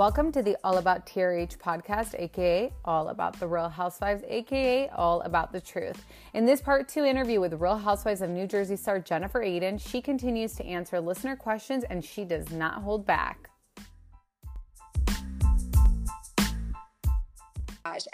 [0.00, 5.20] Welcome to the All About TRH podcast, aka All About the Real Housewives, aka All
[5.20, 6.06] About the Truth.
[6.32, 10.00] In this part two interview with Real Housewives of New Jersey star Jennifer Aydin, she
[10.00, 13.50] continues to answer listener questions and she does not hold back.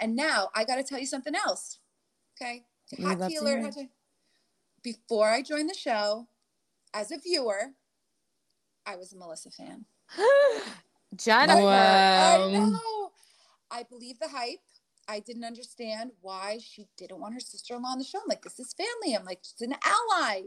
[0.01, 1.79] And now I got to tell you something else.
[2.35, 2.65] Okay.
[2.99, 3.63] Mm, hot alert.
[3.63, 3.89] hot tea-
[4.83, 6.27] Before I joined the show,
[6.93, 7.75] as a viewer,
[8.85, 9.85] I was a Melissa fan.
[11.15, 11.67] Jennifer.
[11.67, 13.11] I know.
[13.71, 14.59] I believe the hype.
[15.09, 18.19] I didn't understand why she didn't want her sister in law on the show.
[18.19, 19.15] I'm like, this is family.
[19.15, 20.41] I'm like, she's an ally.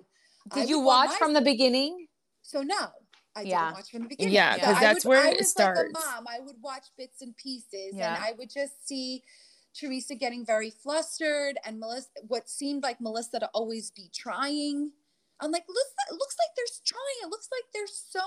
[0.53, 2.08] I Did you watch from the beginning?
[2.42, 2.88] So no,
[3.36, 3.64] I Yeah.
[3.66, 4.34] didn't watch from the beginning.
[4.34, 5.78] Yeah, 'cause I that's would- where it starts.
[5.94, 8.14] Like mom, I would watch bits and pieces, Yeah.
[8.16, 9.22] and I would just see
[9.72, 14.92] Teresa getting very flustered, and Melissa, what seemed like Melissa to always be trying.
[15.41, 17.19] I'm like, looks, it looks like they're trying.
[17.24, 18.20] It looks like they're so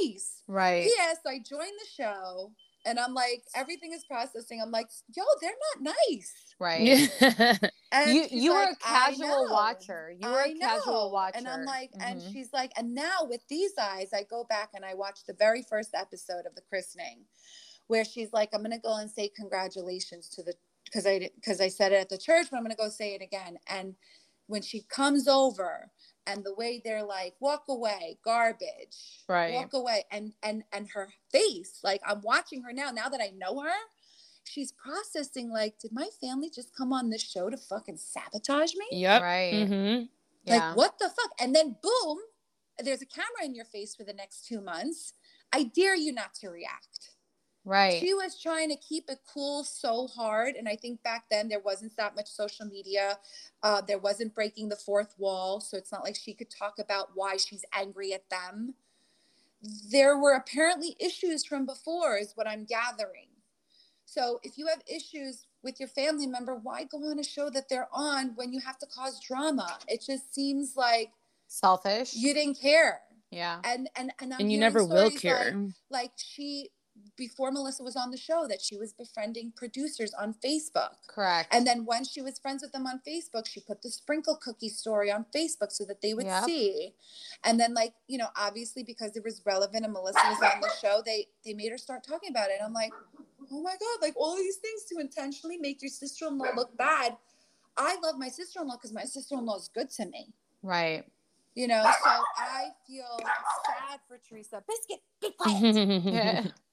[0.00, 0.42] nice.
[0.46, 0.86] Right.
[0.96, 2.52] Yes, I joined the show,
[2.86, 4.60] and I'm like, everything is processing.
[4.62, 5.50] I'm like, yo, they're
[5.82, 6.32] not nice.
[6.60, 7.08] Right.
[7.92, 10.12] And You she's you were like, a casual watcher.
[10.18, 11.38] You were I a casual know." watcher.
[11.38, 12.32] And I'm like, and Mhm.
[12.32, 15.62] she's like, and now with these eyes, I go back and I watch the very
[15.62, 17.24] first episode of the christening,
[17.86, 21.68] where she's like, I'm gonna go and say congratulations to the because I because I
[21.68, 23.58] said it at the church, but I'm gonna go say it again.
[23.68, 23.94] And
[24.46, 25.90] when she comes over
[26.26, 29.54] and the way they're like, walk away, garbage, Right.
[29.54, 32.90] walk away, and and and her face, like I'm watching her now.
[32.90, 33.72] Now that I know her.
[34.46, 38.86] She's processing like, did my family just come on this show to fucking sabotage me?
[38.92, 39.22] yep.
[39.22, 39.52] Right.
[39.54, 40.04] Mm-hmm.
[40.44, 40.68] Yeah.
[40.68, 41.30] Like, what the fuck?
[41.40, 42.18] And then boom,
[42.78, 45.14] there's a camera in your face for the next two months.
[45.50, 47.13] I dare you not to react.
[47.64, 48.00] Right.
[48.00, 50.54] She was trying to keep it cool so hard.
[50.56, 53.18] And I think back then there wasn't that much social media.
[53.62, 55.60] Uh, there wasn't breaking the fourth wall.
[55.60, 58.74] So it's not like she could talk about why she's angry at them.
[59.90, 63.28] There were apparently issues from before, is what I'm gathering.
[64.04, 67.68] So if you have issues with your family member, why go on a show that
[67.68, 69.78] they're on when you have to cause drama?
[69.88, 71.10] It just seems like
[71.48, 72.14] Selfish.
[72.14, 73.00] you didn't care.
[73.30, 73.60] yeah.
[73.64, 75.52] And and and, I'm And you never will care.
[75.90, 76.70] Like, like she
[77.16, 80.90] before Melissa was on the show that she was befriending producers on Facebook.
[81.08, 81.52] Correct.
[81.54, 84.68] And then when she was friends with them on Facebook, she put the sprinkle cookie
[84.68, 86.44] story on Facebook so that they would Yep.
[86.44, 86.94] see.
[87.44, 90.70] And then like, you know, obviously because it was relevant and Melissa was on the
[90.80, 92.58] show, they they made her start talking about it.
[92.64, 92.92] I'm like,
[93.52, 97.16] "Oh my god, like all these things to intentionally make your sister-in-law look bad."
[97.76, 100.32] I love my sister-in-law cuz my sister-in-law is good to me.
[100.62, 101.04] right.
[101.56, 103.16] You know, so I feel
[103.64, 104.60] sad for Teresa.
[104.66, 106.04] Biscuit, be quiet.
[106.04, 106.46] Yeah.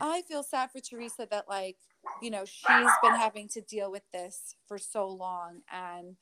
[0.00, 1.76] I feel sad for Teresa that like,
[2.22, 6.16] you know, she's been having to deal with this for so long and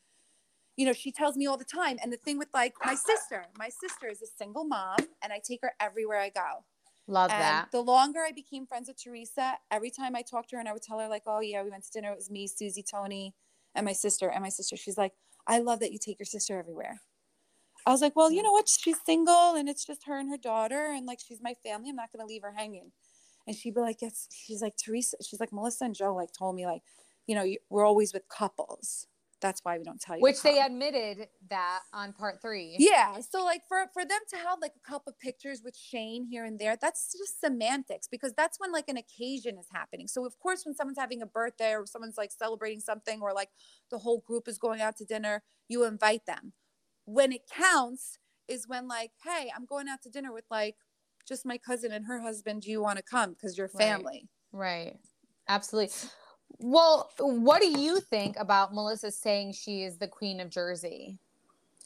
[0.76, 3.46] you know, she tells me all the time and the thing with like my sister,
[3.58, 6.64] my sister is a single mom and I take her everywhere I go.
[7.08, 7.68] Love and that.
[7.72, 10.72] the longer I became friends with Teresa, every time I talked to her and I
[10.72, 12.12] would tell her like, "Oh yeah, we went to dinner.
[12.12, 13.34] It was me, Susie, Tony,
[13.74, 15.14] and my sister." And my sister, she's like,
[15.46, 17.00] "I love that you take your sister everywhere."
[17.86, 18.68] I was like, "Well, you know what?
[18.68, 21.88] She's single and it's just her and her daughter and like she's my family.
[21.88, 22.92] I'm not going to leave her hanging."
[23.48, 26.54] And she'd be like, "Yes." She's like, "Teresa." She's like, "Melissa and Joe like told
[26.54, 26.82] me like,
[27.26, 29.06] you know, you, we're always with couples.
[29.40, 32.76] That's why we don't tell you." Which they admitted that on part three.
[32.78, 33.20] Yeah.
[33.20, 36.58] So like for for them to have like a couple pictures with Shane here and
[36.58, 40.08] there, that's just semantics because that's when like an occasion is happening.
[40.08, 43.48] So of course when someone's having a birthday or someone's like celebrating something or like
[43.90, 46.52] the whole group is going out to dinner, you invite them.
[47.06, 48.18] When it counts
[48.48, 50.76] is when like, hey, I'm going out to dinner with like
[51.28, 52.62] just my cousin and her husband.
[52.62, 53.32] Do you want to come?
[53.34, 54.28] Because you're family.
[54.52, 54.96] Right.
[55.48, 55.92] Absolutely.
[56.58, 61.18] Well, what do you think about Melissa saying she is the queen of Jersey?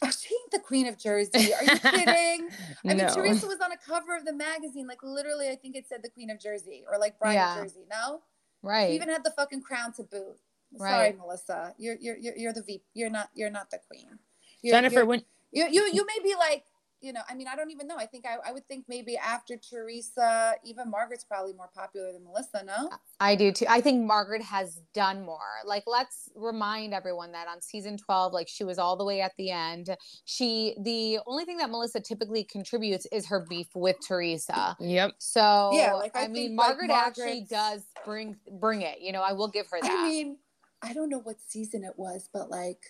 [0.04, 1.52] Oh, she ain't the queen of Jersey.
[1.54, 2.48] Are you kidding?
[2.86, 2.94] I no.
[2.94, 4.86] mean, Teresa was on a cover of the magazine.
[4.86, 7.56] Like literally, I think it said the queen of Jersey or like bride Yeah.
[7.56, 7.84] of Jersey.
[7.90, 8.22] No,
[8.62, 8.88] Right.
[8.90, 10.36] she even had the fucking crown to boot.
[10.76, 11.74] Sorry, Melissa.
[11.78, 12.82] You're you're you're, you're the V.
[12.94, 14.18] You're not you're not the queen.
[14.62, 15.22] You're, Jennifer, you're- when
[15.52, 16.64] you you you may be like
[17.02, 17.20] you know.
[17.28, 17.96] I mean, I don't even know.
[17.96, 22.24] I think I, I would think maybe after Teresa, even Margaret's probably more popular than
[22.24, 22.64] Melissa.
[22.64, 22.90] No.
[23.20, 23.66] I do too.
[23.68, 25.38] I think Margaret has done more.
[25.64, 29.32] Like, let's remind everyone that on season 12, like, she was all the way at
[29.36, 29.96] the end.
[30.24, 34.76] She, the only thing that Melissa typically contributes is her beef with Teresa.
[34.80, 35.12] Yep.
[35.18, 39.00] So, Yeah, like, I I, mean, think, like, Margaret actually does bring bring it.
[39.00, 39.90] You know, I will give her that.
[39.90, 40.38] I mean,
[40.82, 42.82] I don't know what season it was, but like,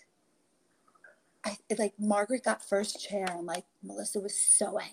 [1.44, 4.92] I it, like Margaret got first chair, and like Melissa was so angry,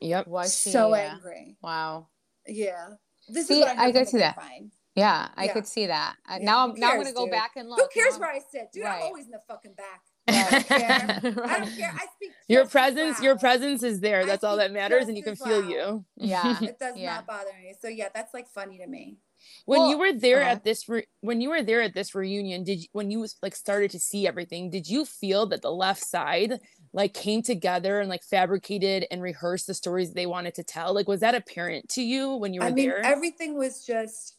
[0.00, 0.26] Yep.
[0.26, 0.70] was she?
[0.70, 1.12] so Yeah.
[1.14, 1.56] angry.
[1.62, 2.08] Wow.
[2.46, 2.90] Yeah,
[3.28, 4.34] this See, is what I, I could see that.
[4.36, 4.70] grapevine.
[4.96, 5.52] Yeah, I Yeah.
[5.52, 6.16] could see that.
[6.28, 7.30] Uh, Yeah, Now, who I'm now I'm gonna go dude?
[7.32, 7.78] back and look.
[7.80, 8.84] Who cares Now where I sit, dude?
[8.84, 8.96] Right.
[8.96, 10.02] I'm always in the fucking back.
[10.28, 11.44] I'm- don't care.
[11.46, 11.92] I don't care.
[11.94, 12.30] I speak.
[12.48, 14.26] Your just as presence, your presence is there.
[14.26, 15.70] That's all that matters, and you can feel loud.
[15.70, 16.04] you.
[16.16, 16.58] Yeah.
[16.62, 17.14] It does Yeah.
[17.16, 17.74] not bother me.
[17.80, 19.16] So yeah, that's like funny to me.
[19.66, 20.50] When Well, you were there uh-huh.
[20.50, 23.56] at this re- when you were there at this reunion did you, when you like
[23.56, 26.60] started to see everything did you feel that the left side
[26.92, 31.08] like came together and like fabricated and rehearsed the stories they wanted to tell like
[31.08, 34.36] was that apparent to you when you were I mean, there everything was just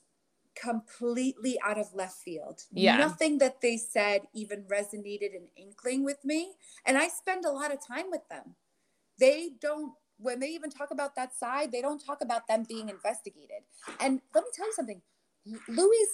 [0.55, 2.61] completely out of left field.
[2.71, 2.97] Yeah.
[2.97, 6.53] Nothing that they said even resonated an inkling with me.
[6.85, 8.55] And I spend a lot of time with them.
[9.19, 12.89] They don't, when they even talk about that side, they don't talk about them being
[12.89, 13.63] investigated.
[13.99, 15.01] And let me tell you something
[15.67, 16.07] Louis'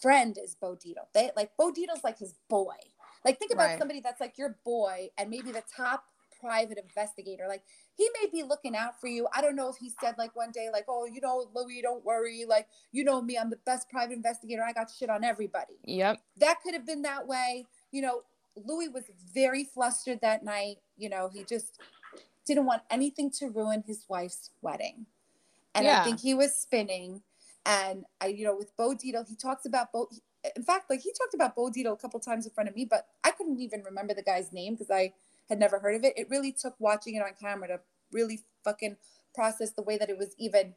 [0.00, 1.06] friend is Bo Dietl.
[1.12, 2.76] They like Bo Dietl's like his boy.
[3.24, 3.78] Like, think about Right.
[3.78, 6.04] somebody that's like your boy and maybe the top
[6.40, 7.46] private investigator.
[7.48, 7.62] Like,
[7.96, 9.26] he may be looking out for you.
[9.34, 12.04] I don't know if he said like one day, like, oh, you know, Louis, don't
[12.04, 12.44] worry.
[12.46, 14.62] Like, you know me, I'm the best private investigator.
[14.62, 15.78] I got shit on everybody.
[15.84, 17.66] yep That could have been that way.
[17.92, 18.22] You know,
[18.56, 20.76] Louis was very flustered that night.
[20.96, 21.80] You know, he just
[22.46, 25.06] didn't want anything to ruin his wife's wedding.
[25.74, 26.00] And Yeah.
[26.00, 27.22] I think he was spinning.
[27.66, 30.08] And I, you know, with Bo Dietl, he talks about Bo.
[30.54, 32.84] In fact, like he talked about Bo Dietl a couple times in front of me,
[32.84, 35.14] but I couldn't even remember the guy's name because I
[35.48, 36.12] had never heard of it.
[36.16, 37.80] It really took watching it on camera to
[38.12, 38.96] really fucking
[39.34, 40.74] process the way that it was even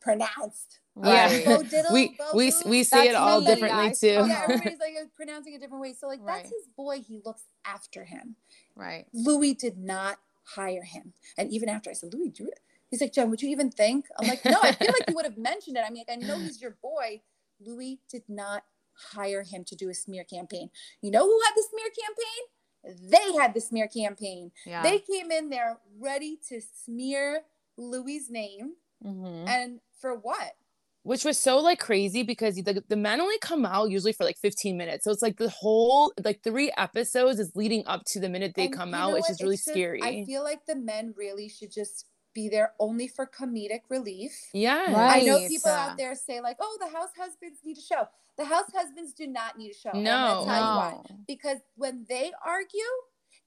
[0.00, 0.78] pronounced.
[1.02, 1.26] Yeah.
[1.26, 1.44] Right.
[1.44, 2.56] Bo Diddle, we Bo we Boo.
[2.66, 4.00] we say it That's all differently guys.
[4.00, 5.94] too yeah, everybody's like pronouncing it a different way.
[5.94, 6.42] So like Right.
[6.42, 7.00] that's his boy.
[7.00, 8.36] He looks after him.
[8.76, 9.06] Right.
[9.12, 11.12] Louis did not hire him.
[11.36, 12.60] And even after I said, Louis, do it.
[12.90, 14.06] He's like, Jen, would you even think?
[14.18, 15.84] I'm like, no, I feel like you would have mentioned it.
[15.86, 17.22] I mean, like, I know he's your boy.
[17.58, 20.68] Louis did not hire him to do a smear campaign.
[21.00, 23.10] You know who had the smear campaign?
[23.10, 24.52] They had the smear campaign.
[24.66, 24.82] Yeah.
[24.82, 27.42] They came in there ready to smear
[27.78, 28.74] Louis's name.
[29.02, 29.48] Mhm.
[29.48, 30.56] And for what?
[31.04, 34.38] Which was so like crazy because the, the men only come out usually for like
[34.38, 38.28] 15 minutes so it's like the whole like three episodes is leading up to the
[38.28, 41.14] minute they And come out which is really just- scary I feel like the men
[41.16, 44.32] really should just be there only for comedic relief.
[44.54, 45.22] yeah Right.
[45.22, 48.08] I know people out there say like, "Oh, the house husbands need a show."
[48.38, 49.90] The house husbands do not need a show.
[49.92, 50.00] No.
[50.16, 50.90] I'm gonna tell you why.
[51.10, 51.16] No.
[51.28, 52.92] Because when they argue,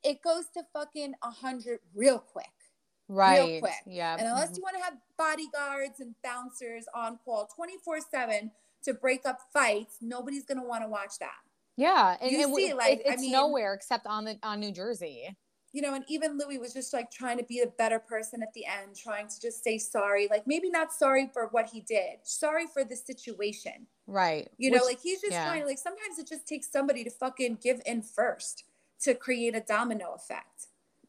[0.03, 2.45] it goes to fucking a hundred real quick.
[3.07, 3.61] Right.
[3.61, 3.73] quick.
[3.85, 4.15] Yeah.
[4.17, 4.57] And unless Mhm.
[4.57, 8.51] you want to have bodyguards and bouncers on call twenty four seven
[8.83, 11.37] to break up fights, nobody's gonna want to watch that.
[11.77, 14.59] Yeah, and, You and see, like, it- I it's mean- nowhere except on the on
[14.59, 15.35] New Jersey.
[15.73, 18.53] you know, and even Louis was just like trying to be a better person at
[18.53, 20.25] the end, trying to just say sorry.
[20.29, 23.85] Like maybe not sorry for what he did, sorry for the situation.
[24.07, 24.49] Right.
[24.57, 25.45] You know, like he's just yeah.
[25.45, 28.63] trying like sometimes it just takes somebody to fucking give in first
[29.01, 30.67] to create a domino effect.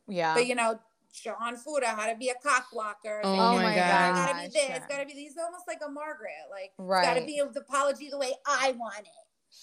[0.09, 0.35] yeah.
[0.35, 0.81] But you know,
[1.23, 3.21] John Fuda had to be a cock blocker.
[3.25, 4.15] Oh my my God.
[4.15, 6.33] Gotta be this, it's gotta be he's almost like a Margaret.
[6.51, 7.05] Like it's Right.
[7.05, 9.07] gotta be the apology the way I want it.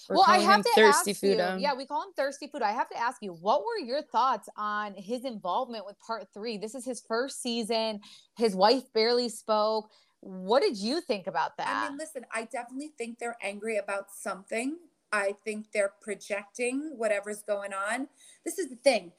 [0.08, 1.56] We're well, I have to thirsty ask food you.
[1.60, 2.62] Yeah, we call him thirsty food.
[2.62, 6.58] I have to ask you, what were your thoughts on his involvement with part three?
[6.58, 8.00] This is his first season.
[8.36, 9.90] His wife barely spoke.
[10.20, 11.68] What did you think about that?
[11.68, 14.76] I mean, listen, I definitely think they're angry about something.
[15.12, 18.08] I think they're projecting whatever's going on.
[18.44, 19.12] This is the thing.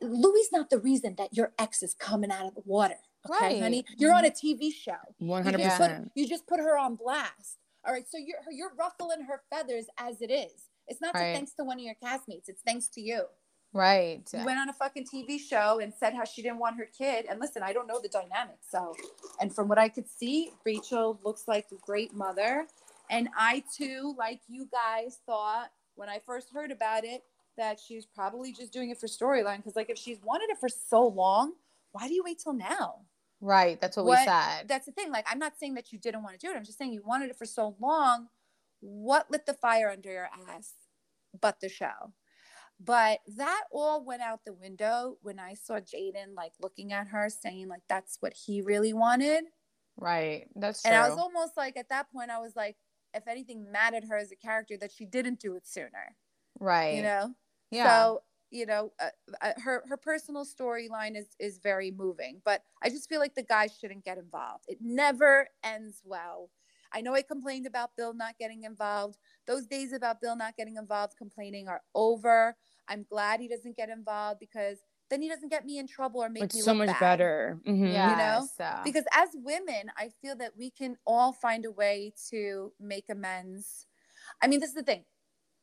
[0.00, 2.96] Louis not the reason that your ex is coming out of the water.
[3.28, 3.62] Okay, Right.
[3.62, 3.84] honey.
[3.98, 4.62] You're on a mm-hmm.
[4.62, 4.96] TV show.
[5.18, 7.58] You 100 just, percent put, you just put her on blast.
[7.86, 8.06] All right.
[8.08, 10.68] So you're you're ruffling her feathers as it is.
[10.88, 11.34] It's not Right.
[11.34, 12.48] thanks to one of your castmates.
[12.48, 13.24] It's thanks to you.
[13.72, 14.22] right.
[14.32, 17.26] You went on a fucking TV show and said how she didn't want her kid.
[17.30, 18.66] And listen, I don't know the dynamics.
[18.68, 18.94] So,
[19.40, 22.66] and from what I could see, Rachel looks like a great mother.
[23.10, 27.22] And I too, like you guys, thought when I first heard about it
[27.56, 29.58] that she's probably just doing it for storyline.
[29.58, 31.54] Because, like, if she's wanted it for so long,
[31.92, 33.02] why do you wait till now?
[33.40, 33.80] Right.
[33.80, 34.68] That's what, What- we said.
[34.68, 35.10] That's the thing.
[35.10, 36.56] Like, I'm not saying that you didn't want to do it.
[36.56, 38.28] I'm just saying you wanted it for so long.
[38.80, 40.72] What lit the fire under your ass
[41.38, 42.12] but the show?
[42.82, 47.28] But that all went out the window when I saw Jaden like looking at her
[47.28, 49.44] saying like that's what he really wanted.
[49.98, 50.46] Right.
[50.56, 50.90] That's true.
[50.90, 52.76] And I was almost like at that point I was like
[53.12, 56.16] if anything mad at her as a character that she didn't do it sooner.
[56.60, 56.96] Right.
[56.96, 57.34] You know?
[57.70, 57.84] Yeah.
[57.84, 59.08] So, you know, uh,
[59.40, 63.42] uh, her her personal storyline is is very moving, but I just feel like the
[63.44, 64.64] guys shouldn't get involved.
[64.68, 66.50] It never ends well.
[66.92, 69.18] I know I complained about Bill not getting involved.
[69.46, 72.56] Those days about Bill not getting involved complaining are over.
[72.88, 74.78] I'm glad he doesn't get involved because
[75.10, 77.00] then he doesn't get me in trouble or make It's me so much bad.
[77.00, 77.60] better.
[77.66, 77.92] Mhm.
[77.92, 78.16] yeah.
[78.16, 78.48] know?
[78.56, 78.80] So.
[78.84, 83.86] Because as women, I feel that we can all find a way to make amends.
[84.40, 85.04] I mean, this is the thing.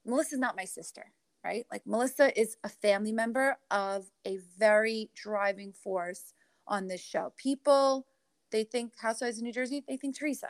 [0.07, 1.11] Melissa's not my sister,
[1.43, 1.65] right?
[1.71, 6.33] Like Melissa is a family member of a very driving force
[6.67, 7.33] on this show.
[7.37, 8.07] People,
[8.51, 10.49] they think Housewives of New Jersey, they think Teresa.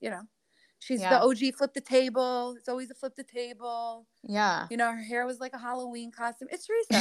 [0.00, 0.22] You know,
[0.84, 1.10] she's Yeah.
[1.18, 2.54] the OG flip the table.
[2.58, 4.06] It's always a flip the table.
[4.22, 4.66] yeah.
[4.70, 6.48] You know, her hair was like a Halloween costume.
[6.50, 6.98] It's Teresa.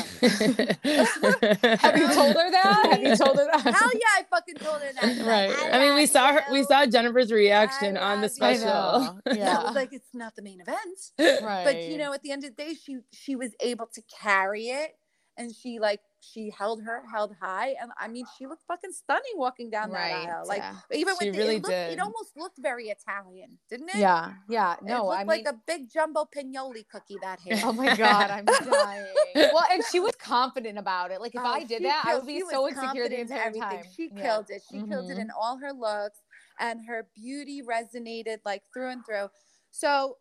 [1.78, 2.88] Have you told her that?
[2.92, 3.62] Have you told her that?
[3.62, 5.26] Hell yeah, I fucking told her that.
[5.26, 5.74] Right.
[5.74, 6.42] I mean, we saw her.
[6.52, 8.26] We saw Jennifer's reaction on the.
[8.26, 9.20] I special.
[9.28, 9.62] Yeah, Yeah.
[9.62, 11.42] it was like it's not the main event.
[11.44, 11.64] right.
[11.66, 14.68] But you know, at the end of the day, she she was able to carry
[14.68, 14.96] it,
[15.38, 16.02] and she like
[16.32, 20.12] she held her held high, and I mean, she looked fucking stunning walking down Right,
[20.14, 20.44] that aisle.
[20.48, 20.76] Like yeah.
[20.94, 21.94] even She with the, really it, looked, did.
[21.94, 23.96] it almost looked very Italian, didn't it?
[23.98, 24.34] yeah.
[24.48, 24.74] Yeah.
[24.76, 27.18] It No, looked I mean, like a big jumbo pinoli cookie.
[27.22, 27.60] That hair.
[27.64, 29.06] oh my God, I'm dying.
[29.36, 31.20] well, and she was confident about it.
[31.22, 33.62] Like if Oh, I did that, I would be so insecure the entire everything.
[33.62, 33.84] time.
[33.96, 34.22] She Yeah.
[34.22, 34.62] killed it.
[34.72, 35.22] She killed it Mhm.
[35.22, 36.20] in all her looks,
[36.60, 39.30] and her beauty resonated like through and through.
[39.72, 40.18] So,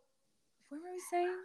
[0.69, 1.37] what were we saying?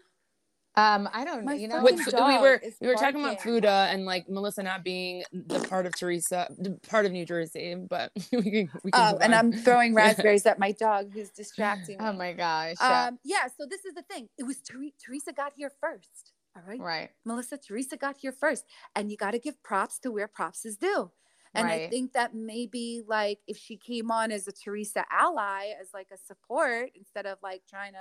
[0.78, 1.52] Um, I don't know.
[1.52, 3.54] My You know, With, we were we were talking about barking.
[3.54, 7.76] Fuda and like Melissa not being the part of Teresa, the part of New Jersey,
[7.90, 9.34] but we can, we can Oh, and.
[9.34, 12.06] I'm throwing raspberries at my dog who's distracting me.
[12.06, 12.76] oh my gosh.
[12.80, 13.08] Yeah.
[13.08, 14.30] Um, yeah, so this is the thing.
[14.38, 16.34] It was Ther- Teresa got here first.
[16.56, 16.80] All right.
[16.80, 17.10] right.
[17.26, 18.66] Melissa, Teresa got here first.
[18.96, 21.12] And you got to give props to where props is due.
[21.54, 25.90] And I think that maybe like if she came on as a Teresa ally, as
[25.92, 28.00] like a support, instead of like trying to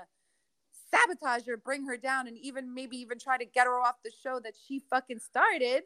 [1.00, 4.10] sabotage her, bring her down, and even maybe even try to get her off the
[4.22, 5.84] show that she fucking started.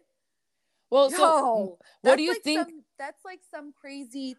[0.91, 2.69] well, so what do you like think?
[2.69, 4.37] some- that's like some crazy,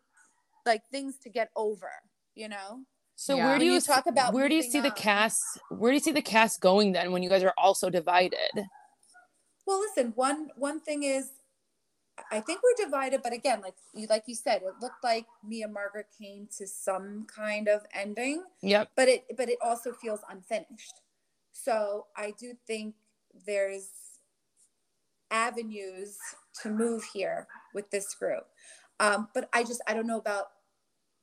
[0.65, 1.91] like things to get over,
[2.35, 2.81] you know?
[3.15, 3.47] So Yeah.
[3.47, 5.43] where do you, you talk about where do you moving see the cast?
[5.69, 8.51] Where do you see the cast going then when you guys are also divided?
[9.65, 11.29] Well, listen, one one thing is
[12.31, 15.63] I think we're divided, but again, like you like you said, it looked like me
[15.63, 18.91] and Margaret came to some kind of ending, Yep.
[18.95, 21.01] but it but it also feels unfinished.
[21.51, 22.95] So I do think
[23.45, 23.89] there's
[25.29, 26.17] avenues
[26.61, 28.45] to move here with this group.
[28.99, 30.47] Um, but I just I don't know about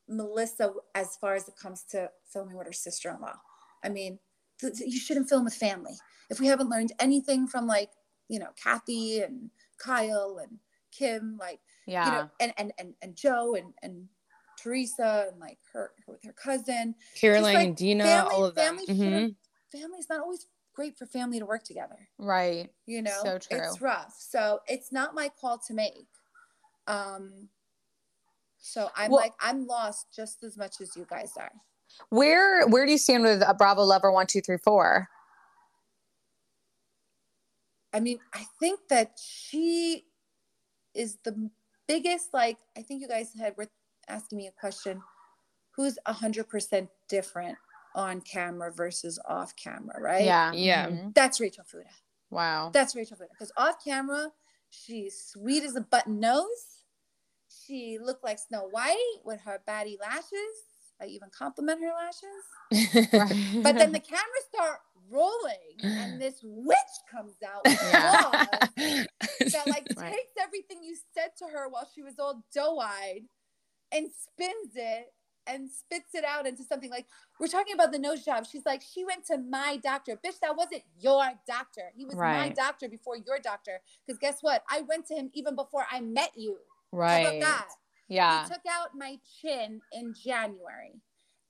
[0.07, 3.35] Melissa as far as it comes to filming with her sister-in-law.
[3.83, 4.19] I mean,
[4.59, 5.93] th- th- you shouldn't film with family.
[6.29, 7.91] If we haven't learned anything from like,
[8.27, 10.57] you know, Kathy and Kyle and
[10.91, 12.05] Kim, like, Yeah.
[12.05, 14.07] you know, and, and, and, and Joe and, and
[14.57, 16.95] Teresa and like her, her with her cousin.
[17.15, 18.77] Caroline like and Dina, family- all of them.
[18.77, 19.35] family Mhm.
[19.71, 22.07] Family's not always great for family to work together.
[22.17, 22.73] right.
[22.85, 23.57] You know, So true.
[23.59, 24.15] it's rough.
[24.17, 26.07] So it's not my call to make.
[26.87, 27.49] Um,
[28.57, 31.51] so I'm Well- like, I'm lost just as much as you guys are.
[32.09, 35.09] Where where do you stand with a Bravo lover one, two, three, four?
[37.93, 40.05] I mean, I think that she
[40.99, 41.49] is the
[41.87, 43.67] biggest, like, I think you guys had were
[44.07, 45.01] asking me a question
[45.71, 47.57] who's 100% different
[47.95, 50.23] on camera versus off camera, right?
[50.25, 50.51] Yeah.
[50.51, 50.87] Yeah.
[50.89, 51.13] Mhm.
[51.15, 51.89] That's Rachel Fuda.
[52.29, 52.69] Wow.
[52.73, 53.31] That's Rachel Fuda.
[53.33, 54.31] Because off camera,
[54.69, 56.83] she's sweet as a button nose.
[57.65, 60.53] She looked like Snow White with her batty lashes.
[61.01, 62.43] I even compliment her lashes.
[63.63, 64.79] But then the cameras start
[65.11, 66.77] rolling and this witch
[67.11, 68.45] comes out Yeah.
[69.51, 70.11] that like Right.
[70.13, 73.21] takes everything you said to her while she was all doe-eyed
[73.91, 75.13] and spins it
[75.47, 77.07] and spits it out into something like
[77.39, 78.45] we're talking about the nose job.
[78.45, 80.19] She's like, she went to my doctor.
[80.23, 81.91] Bitch, that wasn't your doctor.
[81.95, 83.81] He was my doctor before your doctor.
[84.05, 84.63] Because guess what?
[84.69, 86.57] I went to him even before I met you.
[86.91, 87.21] Right.
[87.21, 87.65] about that?
[88.09, 88.43] Yeah.
[88.43, 91.01] He took out my chin in January.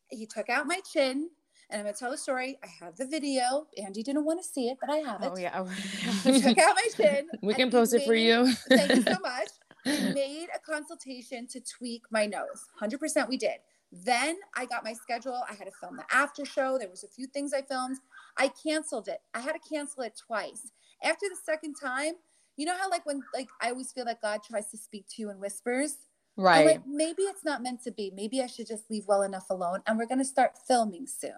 [0.10, 1.30] He took out my chin,
[1.69, 2.57] and I'm gonna tell the story.
[2.63, 3.67] I have the video.
[3.77, 5.51] Andy didn't want to see it, but I have oh, it.
[5.53, 6.23] Oh yeah.
[6.33, 7.27] He took out my chin.
[7.41, 8.53] we can post it for made- you.
[8.69, 9.49] Thank you so much.
[9.85, 12.65] He made a consultation to tweak my nose.
[12.81, 13.59] 100% we did.
[13.91, 15.41] Then I got my schedule.
[15.49, 16.77] I had to film the after show.
[16.77, 17.97] There was a few things I filmed.
[18.38, 19.19] I canceled it.
[19.33, 20.71] I had to cancel it twice.
[21.01, 22.13] After the second time,
[22.57, 25.21] you know how like when like I always feel that God tries to speak to
[25.21, 25.95] you in whispers.
[26.39, 26.65] I'm right.
[26.65, 28.12] like, maybe it's not meant to be.
[28.15, 31.34] Maybe I should just leave well enough alone and we're going to start filming soon.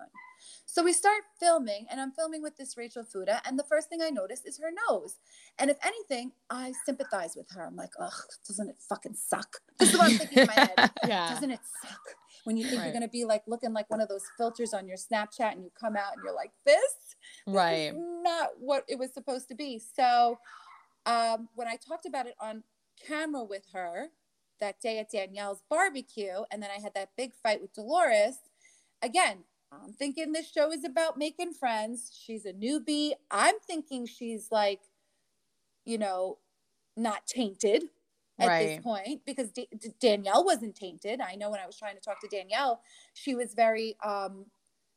[0.65, 4.01] So we start filming, and I'm filming with this Rachel Fuda, and the first thing
[4.01, 5.17] I notice is her nose.
[5.59, 7.65] And if anything, I sympathize with her.
[7.65, 8.13] I'm like, ugh,
[8.47, 9.57] doesn't it fucking suck?
[9.79, 10.91] This is what I'm thinking in my head.
[11.05, 11.29] Yeah.
[11.33, 11.99] Doesn't it suck?
[12.45, 12.85] When you think Right.
[12.85, 15.71] you're gonna be like looking like one of those filters on your Snapchat and you
[15.79, 16.75] come out and you're like, this?
[16.75, 17.17] This
[17.47, 17.91] is Right.
[17.93, 19.77] not what it was supposed to be.
[19.95, 20.37] So
[21.05, 22.63] um, when I talked about it on
[23.05, 24.07] camera with her
[24.61, 28.37] that day at Danielle's barbecue, and then I had that big fight with Dolores,
[29.01, 32.11] again, I'm thinking this show is about making friends.
[32.25, 33.13] She's a newbie.
[33.29, 34.81] I'm thinking she's like,
[35.85, 36.39] you know,
[36.97, 37.83] not tainted
[38.39, 41.21] at this point because D- D- Danielle wasn't tainted.
[41.21, 42.81] I know when I was trying to talk to Danielle,
[43.13, 44.45] she was very um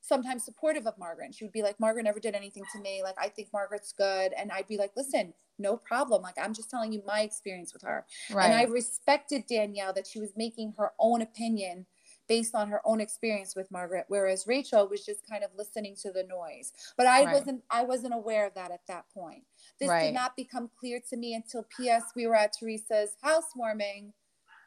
[0.01, 1.35] sometimes supportive of Margaret.
[1.35, 3.03] She would be like, Margaret never did anything to me.
[3.03, 4.33] Like, I think Margaret's good.
[4.37, 6.23] And I'd be like, listen, no problem.
[6.23, 8.07] Like, I'm just telling you my experience with her.
[8.33, 8.47] Right.
[8.47, 11.87] And I respected Danielle that she was making her own opinion
[12.27, 16.11] based on her own experience with Margaret, whereas Rachel was just kind of listening to
[16.11, 16.73] the noise.
[16.97, 17.35] But I Right.
[17.35, 19.45] wasn't I wasn't aware of that at that point.
[19.79, 20.07] This Right.
[20.07, 24.15] did not become clear to me until PS we were at Teresa's housewarming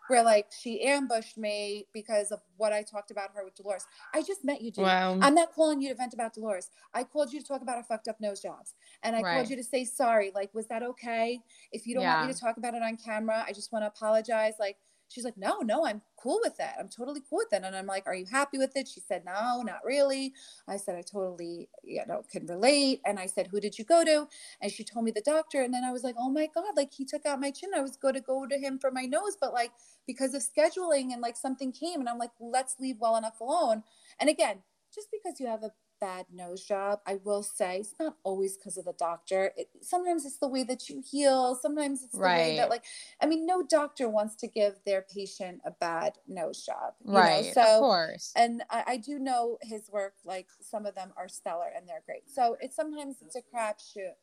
[0.08, 3.86] where like she ambushed me because of what I talked about her with Dolores.
[4.14, 4.72] I just met you.
[4.78, 5.18] Wow.
[5.22, 6.70] I'm not calling you to vent about Dolores.
[6.94, 8.74] I called you to talk about her fucked up nose jobs.
[9.04, 9.34] And I Right.
[9.34, 10.32] called you to say sorry.
[10.34, 11.40] Like, was that okay?
[11.72, 13.88] If you don't want me to talk about it on camera, I just want to
[13.88, 14.54] apologize.
[14.60, 14.78] Like,
[15.10, 16.76] she's like, no, no, I'm cool with that.
[16.80, 17.64] I'm totally cool with that.
[17.64, 18.88] And I'm like, are you happy with it?
[18.88, 20.34] She said, no, not really.
[20.68, 23.02] I said, I totally, you know, can relate.
[23.06, 24.28] And I said, who did you go to?
[24.62, 25.62] And she told me the doctor.
[25.62, 27.70] And then I was like, oh my God, like he took out my chin.
[27.76, 29.72] I was going to go to him for my nose, but like
[30.06, 33.84] because of scheduling and like something came and I'm like, let's leave well enough alone.
[34.20, 34.60] And again,
[34.94, 38.77] just because you have a bad nose job, I will say it's not always because
[38.77, 39.51] of the doctor.
[39.58, 41.58] It, sometimes it's the way that you heal.
[41.62, 42.84] Sometimes it's the way that like,
[43.22, 46.94] I mean, no doctor wants to give their patient a bad nose job.
[47.06, 47.20] you know?
[47.20, 47.54] right.
[47.54, 48.34] So, of course.
[48.36, 52.04] and I, I do know his work like some of them are stellar and they're
[52.06, 54.16] great so it's sometimes it's a crapshoot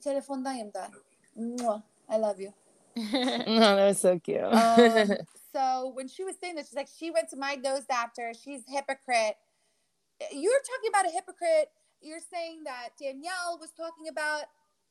[0.00, 0.88] Telefondayım da.
[1.36, 1.82] Mwah.
[2.08, 2.52] I love you
[2.96, 4.42] Oh, that was so cute.
[4.42, 5.16] um,
[5.52, 8.62] so when she was saying that she's like she went to my nose doctor she's
[8.68, 9.36] hypocrite
[10.32, 11.68] you're talking about a hypocrite
[12.00, 14.44] you're saying that danielle was talking about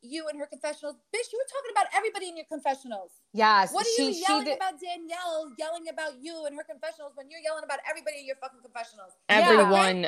[0.05, 3.11] you and her confessionals bitch you were talking about everybody in your confessionals.
[3.31, 3.71] yes.
[3.71, 7.29] what are she, you yelling did- about Danielle yelling about you and her confessionals when
[7.31, 9.13] you're yelling about everybody in your fucking confessionals?
[9.29, 10.05] Everyone.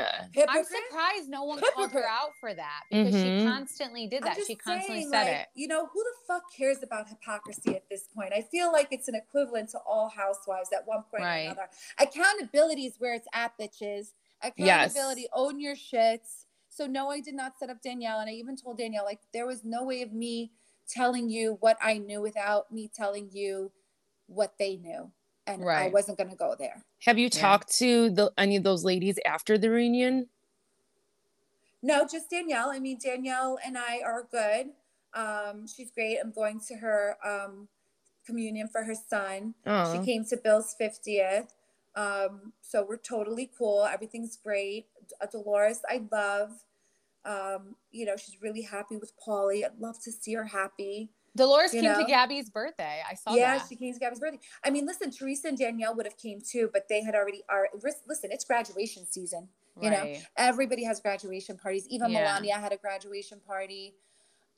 [0.49, 3.47] I'm surprised no one called her out for that because she Mhm.
[3.47, 4.37] constantly did that.
[4.45, 5.47] She constantly saying, said like, it.
[5.55, 8.33] You know, who the fuck cares about hypocrisy at this point?
[8.33, 11.47] I feel like it's an equivalent to all housewives at one point Right.
[11.47, 11.69] or another.
[11.99, 14.11] Accountability is where it's at, bitches.
[14.43, 16.45] Accountability, own your shits.
[16.69, 19.47] So no, I did not set up Danielle, and I even told Danielle like there
[19.47, 20.51] was no way of me
[20.87, 23.71] telling you what I knew without me telling you
[24.27, 25.11] what they knew,
[25.47, 26.83] and I wasn't going to go there.
[27.05, 27.39] Have you Yeah.
[27.41, 30.27] talked to the, any of those ladies after the reunion?
[31.81, 32.69] No, just Danielle.
[32.71, 34.71] I mean, Danielle and I are good.
[35.13, 36.17] Um, she's great.
[36.21, 37.67] I'm going to her um,
[38.25, 39.53] communion for her son.
[39.91, 41.49] She Oh, came to Bill's 50th.
[41.95, 43.85] Um, so we're totally cool.
[43.85, 44.87] Everything's great.
[45.31, 46.51] Dolores, I love.
[47.23, 49.65] Um, you know, she's really happy with Paulie.
[49.65, 51.09] I'd love to see her happy.
[51.35, 51.99] Dolores you came know?
[51.99, 53.01] to Gabby's birthday.
[53.09, 53.67] I saw yeah, that.
[53.67, 54.39] she came to Gabby's birthday.
[54.63, 57.67] I mean, listen, Teresa and Danielle would have came too, but they had already are
[58.07, 59.49] listen, it's graduation season.
[59.81, 60.25] You know, Right.
[60.37, 61.85] everybody has graduation parties.
[61.89, 62.21] Even Yeah.
[62.23, 63.97] Melania had a graduation party.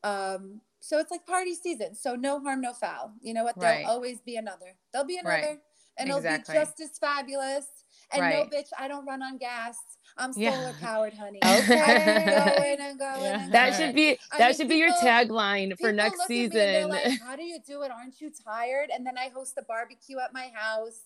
[0.03, 1.95] Um, so it's like party season.
[1.95, 3.13] So no harm, no foul.
[3.21, 3.59] You know what?
[3.59, 3.85] There'll Right.
[3.85, 4.77] always be another.
[4.91, 5.35] There'll be another.
[5.35, 5.61] Right.
[5.99, 6.55] And Exactly.
[6.55, 7.65] it'll be just as fabulous.
[8.11, 9.77] And no, bitch, I don't run on gas.
[10.17, 10.73] I'm solar Yeah.
[10.79, 11.39] powered, honey.
[11.45, 11.79] Okay.
[11.81, 13.43] I'm going and going Yeah.
[13.43, 13.87] and that going.
[13.87, 16.53] should be I that mean, should be your tagline for next look at me and
[16.53, 16.89] season.
[16.89, 17.91] like, How do you do it?
[17.91, 18.89] Aren't you tired?
[18.93, 21.01] And then I host a barbecue at my house.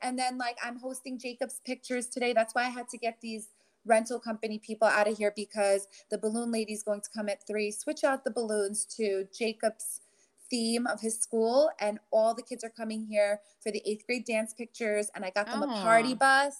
[0.00, 2.32] And then like I'm hosting Jacob's pictures today.
[2.32, 3.48] That's why I had to get these
[3.86, 7.70] rental company people out of here because the balloon lady's going to come at three.
[7.70, 10.00] Switch out the balloons to Jacob's
[10.50, 14.24] theme of his school, and all the kids are coming here for the eighth grade
[14.24, 15.10] dance pictures.
[15.14, 16.56] And I got them a party bus.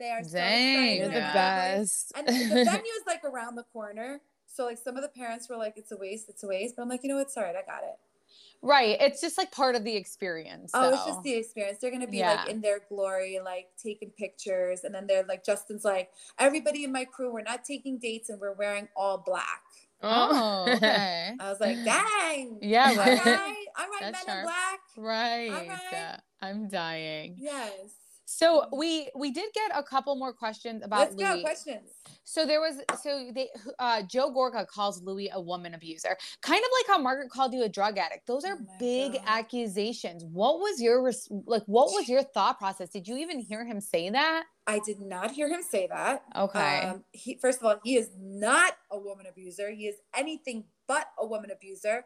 [0.00, 0.74] They are so Dang.
[0.74, 0.98] excited.
[0.98, 2.12] You're the best.
[2.16, 2.32] And the
[2.64, 4.20] venue is like around the corner.
[4.46, 6.76] So like some of the parents were like, it's a waste, it's a waste.
[6.76, 7.98] But I'm like, you know, it's all right, I got it.
[8.62, 8.96] Right.
[9.00, 10.70] It's just like part of the experience.
[10.74, 11.78] Oh, it's just the experience.
[11.80, 12.36] They're gonna be Yeah.
[12.36, 16.90] like in their glory, like taking pictures, and then they're like Justin's like, everybody in
[16.92, 19.62] my crew, we're not taking dates and we're wearing all black.
[20.04, 21.32] Oh, oh, okay.
[21.40, 22.58] I was like, dang.
[22.60, 23.24] Yeah, All right.
[23.24, 24.80] right, all right, men in black.
[24.96, 25.50] Right.
[25.50, 25.78] right.
[25.92, 26.16] Yeah.
[26.42, 27.36] I'm dying.
[27.38, 27.70] Yes.
[28.26, 31.24] So we we did get a couple more questions about Let's Louis.
[31.36, 31.90] go questions.
[32.24, 36.16] So there was so they uh Joe Gorga calls Louis a woman abuser.
[36.40, 38.26] Kind of like how Margaret called you a drug addict.
[38.26, 39.22] Those are Oh big God.
[39.26, 40.24] accusations.
[40.24, 42.88] What was your res- like what was your thought process?
[42.88, 44.44] Did you even hear him say that?
[44.66, 46.22] I did not hear him say that.
[46.34, 46.80] Okay.
[46.80, 49.70] Um, he first of all, he is not a woman abuser.
[49.70, 52.04] He is anything but a woman abuser.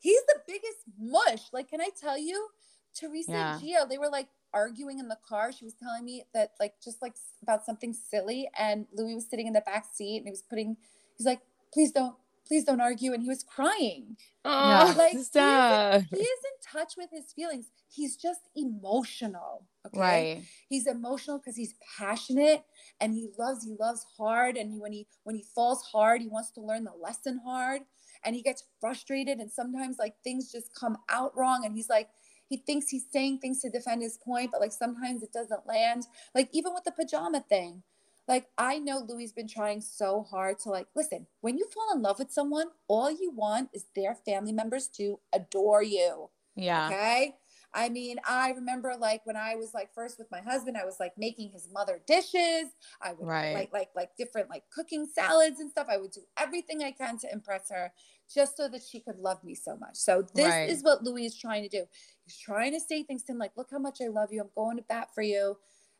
[0.00, 1.42] He's the biggest mush.
[1.52, 2.48] Like, can I tell you,
[2.94, 3.54] Teresa Yeah.
[3.54, 5.52] and Gio, they were like arguing in the car.
[5.52, 9.46] She was telling me that like just like about something silly, and Louis was sitting
[9.46, 10.76] in the back seat and he was putting.
[11.18, 11.40] He's like,
[11.72, 12.14] please don't,
[12.48, 14.16] please don't argue, and he was crying.
[14.44, 16.02] Oh, Like, he is- stop.
[16.10, 17.66] He is in touch with his feelings.
[17.90, 19.66] He's just emotional.
[19.86, 20.00] Okay.
[20.00, 20.42] Right.
[20.70, 22.64] he's emotional because he's passionate
[23.02, 26.26] and he loves he loves hard and he, when he when he falls hard he
[26.28, 27.82] wants to learn the lesson hard
[28.24, 32.08] and he gets frustrated and sometimes like things just come out wrong and he's like
[32.48, 36.06] he thinks he's saying things to defend his point but like sometimes it doesn't land
[36.34, 37.82] like even with the pajama thing
[38.28, 41.94] like i know louis has been trying so hard to like listen when you fall
[41.94, 46.88] in love with someone all you want is their family members to adore you Yeah.
[46.90, 47.34] Okay.
[47.76, 51.00] I mean, I remember like when I was like first with my husband, I was
[51.00, 52.66] like making his mother dishes.
[53.02, 53.52] I would Right.
[53.54, 55.88] like like like different like cooking salads and stuff.
[55.90, 57.92] I would do everything I can to impress her
[58.32, 59.96] just so that she could love me so much.
[59.96, 60.68] So this Right.
[60.70, 61.84] is what Louis is trying to do.
[62.24, 64.40] He's trying to say things to him like, look how much I love you.
[64.40, 65.58] I'm going to bat for you.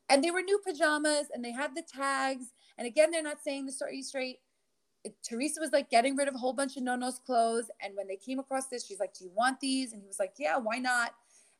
[0.09, 2.47] And they were new pajamas and they had the tags.
[2.79, 4.41] And again, they're not saying the story straight.
[5.05, 7.71] It- Teresa was like getting rid of a whole bunch of Nonno's clothes.
[7.81, 9.93] And when they came across this, she's like, Do you want these?
[9.93, 11.15] And he was like, Yeah, why not?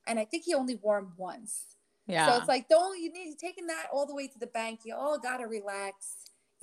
[0.07, 1.77] And I think he only wore them once.
[2.07, 2.27] Yeah.
[2.31, 4.81] So it's like, don't you need taking that all the way to the bank?
[4.85, 6.17] You all gotta relax.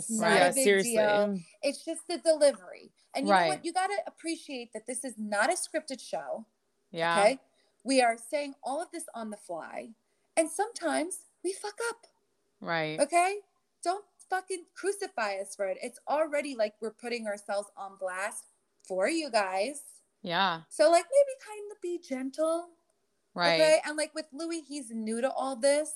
[0.10, 0.96] It's not yeah, a big seriously.
[0.96, 1.40] deal.
[1.62, 2.92] It's just the delivery.
[3.16, 3.66] And you know what?
[3.66, 6.46] You gotta appreciate that this is not a scripted show.
[6.92, 7.20] yeah.
[7.20, 7.40] Okay.
[7.84, 9.90] We are saying all of this on the fly.
[10.38, 12.06] And sometimes we fuck up.
[12.60, 13.00] Right.
[13.00, 13.38] Okay.
[13.84, 15.78] Don't fucking crucify us for it.
[15.82, 18.46] It's already like we're putting ourselves on blast
[18.88, 19.82] for you guys.
[20.22, 20.62] Yeah.
[20.70, 22.70] So like maybe kind of be gentle.
[23.34, 23.60] Right.
[23.60, 23.78] Okay.
[23.86, 25.92] And like with Louis, he's new to all this.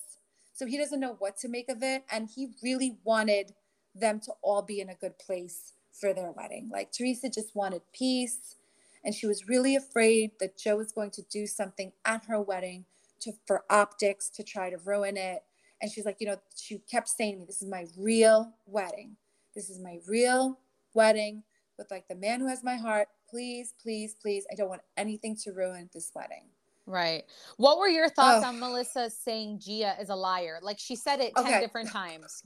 [0.54, 2.04] So he doesn't know what to make of it.
[2.12, 3.54] And he really wanted
[3.96, 6.70] them to all be in a good place for their wedding.
[6.72, 8.56] Like Teresa just wanted peace.
[9.04, 12.86] And she was really afraid that Joe was going to do something at her wedding
[13.22, 15.44] to for optics to try to ruin it.
[15.82, 19.16] And she's like, you know, she kept saying to me, This is my real wedding.
[19.54, 20.60] This is my real
[20.94, 21.44] wedding
[21.78, 23.08] with like the man who has my heart.
[23.30, 24.46] Please, please, please.
[24.52, 26.44] I don't want anything to ruin this wedding.
[26.88, 27.24] Right.
[27.58, 28.54] What were your thoughts Ugh.
[28.54, 30.60] on Melissa saying Gia is a liar?
[30.62, 31.60] Like she said it 10 Okay.
[31.60, 32.44] different times.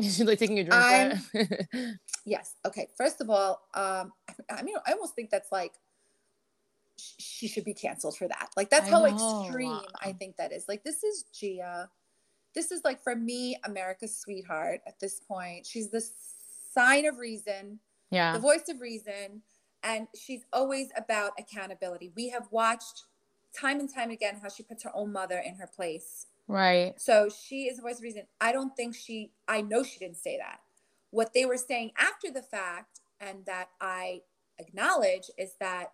[0.00, 0.74] She's like taking a drink.
[1.34, 1.94] Right?
[2.24, 2.56] Yes.
[2.66, 2.88] Okay.
[2.98, 4.12] First of all, um,
[4.50, 5.72] I mean, I almost think that's like
[6.98, 8.50] she should be canceled for that.
[8.56, 9.44] Like that's I how know.
[9.44, 10.66] extreme I think that is.
[10.68, 11.88] Like this is Gia.
[12.54, 15.64] This is like for me, America's sweetheart at this point.
[15.66, 16.02] She's the
[16.74, 17.78] sign of reason,
[18.10, 18.32] Yeah.
[18.32, 19.42] the voice of reason,
[19.82, 22.12] and she's always about accountability.
[22.14, 23.04] We have watched
[23.58, 26.26] time and time again how she puts her own mother in her place.
[26.48, 26.94] Right.
[27.00, 28.22] So she is the voice of reason.
[28.40, 30.60] I don't think she, I know she didn't say that.
[31.10, 34.22] What they were saying after the fact, and that I
[34.58, 35.92] acknowledge, is that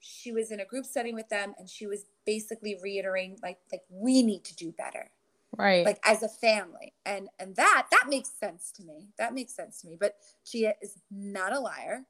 [0.00, 3.82] she was in a group setting with them and she was basically reiterating like like
[3.88, 5.10] we need to do better
[5.56, 5.84] Right.
[5.86, 9.80] like as a family and and that that makes sense to me that makes sense
[9.80, 10.16] to me but
[10.50, 12.04] gia is not a liar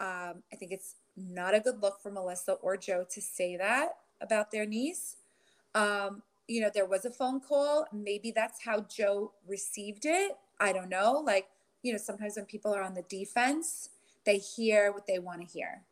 [0.00, 3.90] um i think it's not a good look for melissa or joe to say that
[4.20, 5.16] about their niece
[5.74, 10.72] um you know there was a phone call maybe that's how joe received it i
[10.72, 11.46] don't know like
[11.82, 13.90] you know sometimes when people are on the defense
[14.26, 15.82] they hear what they want to hear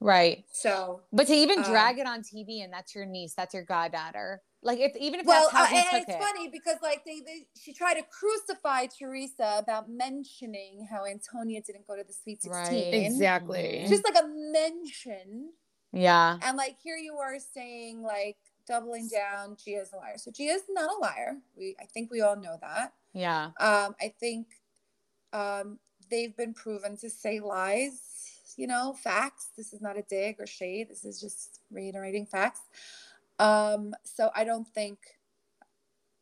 [0.00, 0.44] right.
[0.52, 3.62] so But to even Um, drag it on TV and that's your niece, that's your
[3.62, 4.42] goddaughter.
[4.62, 6.18] Like if even if well, that's how uh, and it's it.
[6.20, 11.86] funny because like they, they, she tried to crucify Teresa about mentioning how Antonia didn't
[11.86, 12.92] go to the Sweet Sixteen.
[12.92, 13.06] Right.
[13.06, 13.84] exactly.
[13.88, 15.52] Just like a mention,
[15.92, 16.38] Yeah.
[16.42, 20.16] and like here you are saying like doubling down, Gia's a liar.
[20.16, 21.36] So Gia's not a liar.
[21.56, 22.92] We, I think we all know that.
[23.12, 23.46] Yeah.
[23.60, 24.46] Um, I think
[25.32, 25.78] um,
[26.10, 28.00] they've been proven to say lies.
[28.56, 29.48] You know, facts.
[29.56, 30.88] This is not a dig or shade.
[30.88, 32.60] This is just reiterating facts.
[33.40, 34.98] Um, so I don't think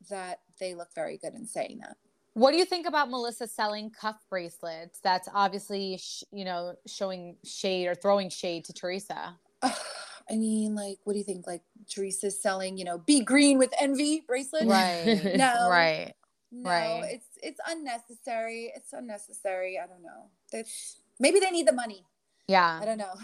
[0.08, 1.96] that they look very good in saying that.
[2.34, 5.00] What do you think about Melissa selling cuff bracelets?
[5.04, 9.36] That's obviously, sh- you know, showing shade or throwing shade to Teresa.
[10.30, 11.46] I mean, like, what do you think?
[11.46, 14.66] Like Teresa's selling, you know, be green with envy bracelet.
[14.66, 15.20] Right.
[15.36, 15.68] No.
[15.70, 16.12] Right.
[16.54, 17.04] No, Right.
[17.12, 18.70] it's it's unnecessary.
[18.76, 19.78] It's unnecessary.
[19.82, 20.28] I don't know.
[20.52, 22.04] It's maybe they need the money.
[22.46, 22.78] Yeah.
[22.80, 23.14] I don't know.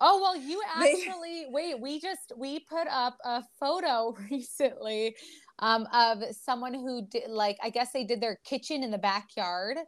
[0.00, 1.80] Oh well, you actually wait.
[1.80, 5.14] We just we put up a photo recently
[5.60, 9.78] um, of someone who did like I guess they did their kitchen in the backyard,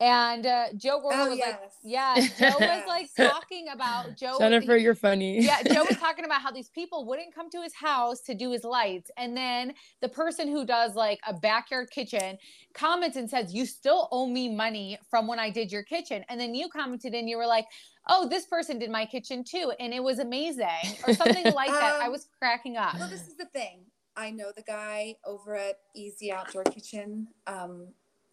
[0.00, 1.58] and uh, Joe Gorga Oh, was yes.
[1.60, 2.14] like, yeah,
[2.50, 4.36] Joe was like talking about Joe.
[4.38, 5.40] Jennifer, you're funny.
[5.40, 8.50] yeah, Joe was talking about how these people wouldn't come to his house to do
[8.50, 9.10] his lights.
[9.16, 12.36] And then the person who does like a backyard kitchen
[12.74, 16.24] comments and says, You still owe me money from when I did your kitchen.
[16.28, 17.66] And then you commented and you were like,
[18.08, 19.72] Oh, this person did my kitchen too.
[19.78, 20.66] And it was amazing,
[21.06, 22.00] or something like that.
[22.00, 22.94] I Um, was cracking up.
[22.98, 23.84] Well, this is the thing.
[24.16, 27.28] I know the guy over at Easy Outdoor Kitchen.
[27.46, 27.88] Um,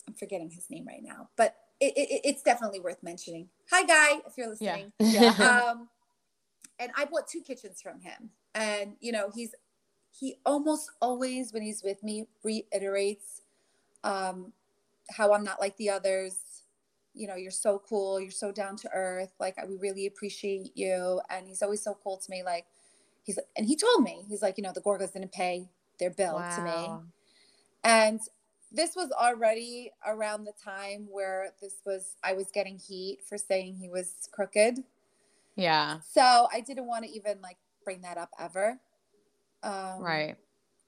[0.09, 3.47] I'm forgetting his name right now, but it, it, it's definitely worth mentioning.
[3.69, 4.91] Hi, guy, if you're listening.
[4.99, 5.33] Yeah.
[5.71, 5.87] um,
[6.79, 9.53] and I bought two kitchens from him, and you know he's
[10.11, 13.41] he almost always when he's with me reiterates
[14.03, 14.51] um,
[15.11, 16.63] how I'm not like the others.
[17.13, 18.19] You know, you're so cool.
[18.19, 19.33] You're so down to earth.
[19.39, 22.41] Like we really appreciate you, and he's always so cool to me.
[22.43, 22.65] Like
[23.23, 25.69] he's and he told me he's like you know the Gorgas didn't pay
[25.99, 26.89] their bill to me,
[27.83, 28.19] and
[28.71, 33.75] this was already around the time where this was I was getting heat for saying
[33.75, 34.83] he was crooked.
[35.55, 35.99] Yeah.
[36.11, 38.79] So I didn't want to even like bring that up ever.
[39.63, 40.35] Um, Right.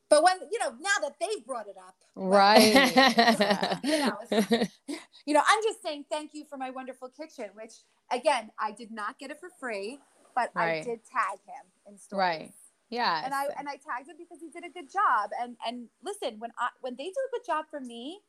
[0.10, 3.80] But when you know now that they've brought it up, Right.
[3.84, 4.18] you know,
[5.26, 7.74] you know, I'm just saying thank you for my wonderful kitchen, which
[8.12, 10.00] again I did not get it for free,
[10.36, 12.20] but I did tag him in stories.
[12.20, 12.54] Right.
[12.92, 13.22] Yeah.
[13.24, 15.32] And I and I tagged him because he did a good job.
[15.42, 18.20] And and listen, when I when they do a good job for me,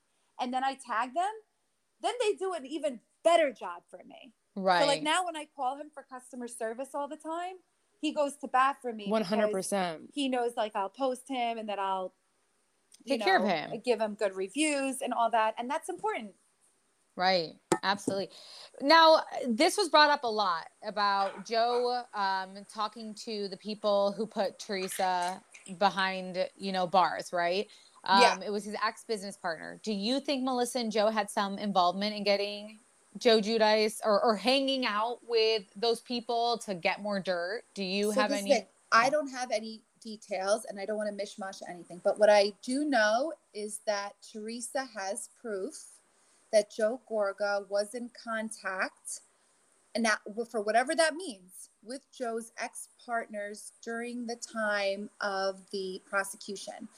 [0.40, 1.32] and then I tag them,
[2.00, 4.32] then they do an even better job for me.
[4.56, 4.80] right.
[4.80, 7.56] So like now when I call him for customer service all the time,
[8.00, 9.08] he goes to bat for me.
[9.08, 10.10] One hundred percent.
[10.14, 12.14] He knows like I'll post him and that I'll
[13.06, 13.82] Take care of him.
[13.84, 16.32] give him good reviews and all that, and that's important.
[17.16, 17.50] Right.
[17.82, 18.30] Absolutely.
[18.80, 24.26] Now, this was brought up a lot about Joe um, talking to the people who
[24.26, 25.42] put Teresa
[25.78, 27.68] behind, you know, bars, right?
[28.04, 28.40] Um, Yeah.
[28.46, 29.80] It was his ex business partner.
[29.82, 32.78] Do you think Melissa and Joe had some involvement in getting
[33.18, 37.64] Joe Giudice or, or hanging out with those people to get more dirt?
[37.74, 38.50] Do you So have any?
[38.50, 42.00] thing, I don't have any details, and I don't want to mishmash anything.
[42.02, 45.74] But what I do know is that Teresa has proof
[46.52, 49.20] that Joe Gorga was in contact,
[49.94, 56.00] and that for whatever that means, with Joe's ex partners during the time of the
[56.08, 56.88] prosecution,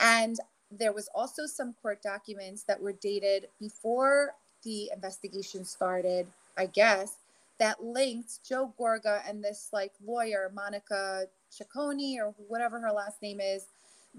[0.00, 0.38] and
[0.70, 6.26] there was also some court documents that were dated before the investigation started.
[6.56, 7.16] I guess
[7.58, 13.40] that linked Joe Gorga and this like lawyer, Monica Ciccone or whatever her last name
[13.40, 13.66] is,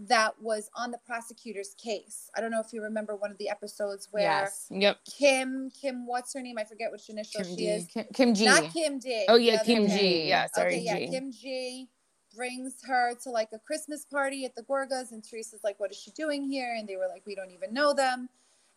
[0.07, 2.29] that was on the prosecutor's case.
[2.35, 4.67] I don't know if you remember one of the episodes where yes.
[4.69, 4.99] Yep.
[5.17, 6.57] Kim, Kim, what's her name?
[6.57, 7.67] I forget which initial Kim she D.
[7.67, 7.87] is.
[7.87, 8.45] Kim, Kim G.
[8.45, 9.25] Not Kim G.
[9.29, 9.97] Oh yeah, Kim Kim G.
[9.97, 10.27] G.
[10.27, 11.09] Yeah, sorry, okay, yeah, G.
[11.09, 11.89] Kim G
[12.35, 15.97] brings her to like a Christmas party at the Gorgas, and Teresa's like, "What is
[15.97, 18.29] she doing here?" And they were like, "We don't even know them."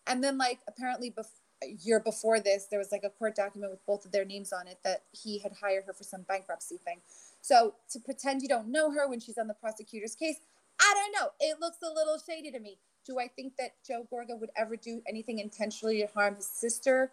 [0.07, 3.73] And then, like, apparently, bef- a year before this, there was like a court document
[3.73, 6.79] with both of their names on it that he had hired her for some bankruptcy
[6.79, 7.01] thing.
[7.41, 10.37] So to pretend you don't know her when she's on the prosecutor's case,
[10.81, 11.31] I don't know.
[11.41, 12.79] It looks a little shady to me.
[13.05, 17.13] Do I think that Joe Gorga would ever do anything intentionally to harm his sister?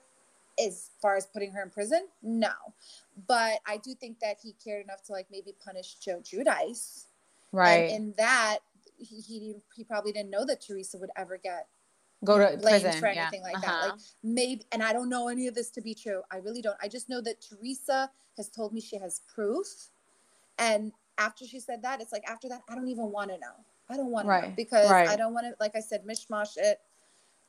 [0.58, 2.51] As far as putting her in prison, no.
[3.28, 7.08] But I do think that he cared enough to like maybe punish Joe Giudice.
[7.51, 7.91] right.
[7.91, 8.60] And in that,
[8.97, 11.67] he, he he probably didn't know that Teresa would ever get
[12.23, 12.99] Go to blamed prison.
[13.01, 13.23] for yeah.
[13.23, 13.82] anything like Uh-huh.
[13.82, 13.91] that.
[13.91, 16.21] Like maybe, and I don't know any of this to be true.
[16.32, 16.78] I really don't.
[16.82, 19.67] I just know that Teresa has told me she has proof,
[20.58, 23.54] and after she said that, it's like after that, I don't even want to know.
[23.89, 25.08] I don't want to know because right.
[25.08, 26.80] I don't want to, like I said, mishmash it.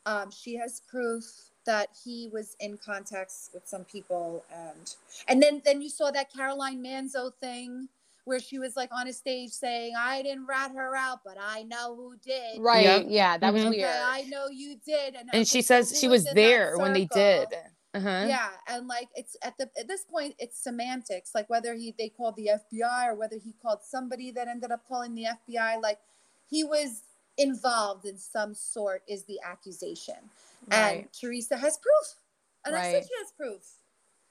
[0.05, 1.25] Um, she has proof
[1.65, 4.95] that he was in contacts with some people, and
[5.29, 7.89] and then then you saw that Caroline Manzo thing
[8.25, 11.63] where she was like on a stage saying, "I didn't rat her out, but I
[11.65, 12.85] know who did." Right.
[12.85, 13.07] Yep.
[13.09, 13.39] Yeah.
[13.39, 13.71] That was Mhm.
[13.71, 13.85] weird.
[13.85, 17.07] Okay, I know you did, and, And she says she was in there when they
[17.07, 17.49] did.
[17.97, 18.27] Uh-huh.
[18.29, 22.09] Yeah, and like it's at the at this point it's semantics, like whether he they
[22.09, 25.83] called the FBI or whether he called somebody that ended up calling the FBI.
[25.83, 25.99] Like
[26.49, 27.03] he was
[27.39, 30.17] involved in some sort is the accusation,
[30.71, 32.15] and Teresa has proof,
[32.65, 33.63] and I said she has proof.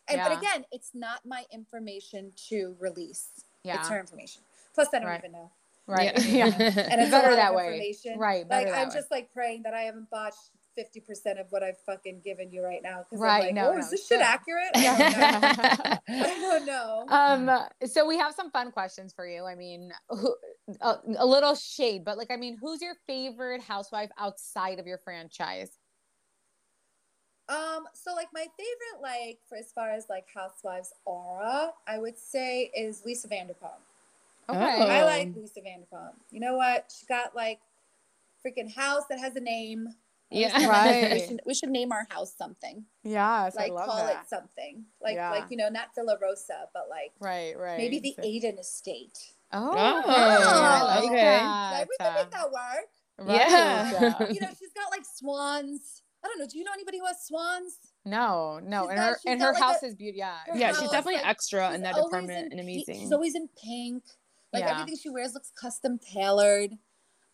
[0.07, 0.29] And Yeah.
[0.29, 3.29] but again, it's not my information to release.
[3.63, 3.79] Yeah.
[3.79, 4.43] It's her information.
[4.75, 5.19] Plus, I don't Right.
[5.19, 5.49] even know.
[5.87, 6.13] Right.
[6.25, 6.45] Yeah.
[6.57, 6.87] Yeah.
[6.91, 7.95] And it's Better that way.
[8.15, 8.93] Right, better Like I'm way.
[8.95, 12.61] just like praying that I haven't botched fifty percent of what I've fucking given you
[12.63, 13.05] right now.
[13.09, 14.17] Because Right, I'm like, no, oh, no, is this sure.
[14.17, 14.69] shit accurate?
[14.75, 15.97] I don't know.
[16.25, 17.05] I don't know.
[17.09, 20.35] um so we have some fun questions for you i mean who,
[20.81, 24.97] a, a little shade but like i mean who's your favorite housewife outside of your
[24.99, 25.71] franchise
[27.47, 32.17] Um, so like my favorite, like for as far as like housewives aura, I would
[32.17, 33.81] say is Lisa Vanderpump.
[34.49, 34.77] Okay.
[34.79, 34.87] Oh.
[34.87, 36.13] I like Lisa Vanderpump.
[36.31, 36.91] You know what?
[36.97, 37.59] She got like
[38.45, 39.87] freaking house that has a name.
[40.31, 40.67] I Yeah.
[40.67, 41.11] Right.
[41.13, 42.85] We should, we should name our house something.
[43.03, 44.23] Yes, like I love call that.
[44.23, 44.85] it something.
[45.01, 45.31] Like Yeah.
[45.31, 47.77] like you know, not Villa Rosa, but like Right, right.
[47.77, 49.17] maybe the Aydin Estate.
[49.51, 49.75] Oh, Oh,
[50.07, 51.15] I like okay.
[51.15, 51.71] that.
[51.71, 52.89] Like, we can make that work.
[53.19, 53.35] Right.
[53.37, 54.19] Yeah.
[54.31, 56.01] you know, she's got like swans.
[56.23, 56.47] I don't know.
[56.47, 57.77] Do you know anybody who has swans?
[58.03, 60.19] No, no, She's and got- her and got her like house a- is beautiful.
[60.19, 62.99] Yeah, Yeah, house, she's definitely like, extra in that always department in and amazing.
[62.99, 64.03] She's always in pink.
[64.51, 64.71] Like Yeah.
[64.71, 66.71] everything she wears looks custom tailored.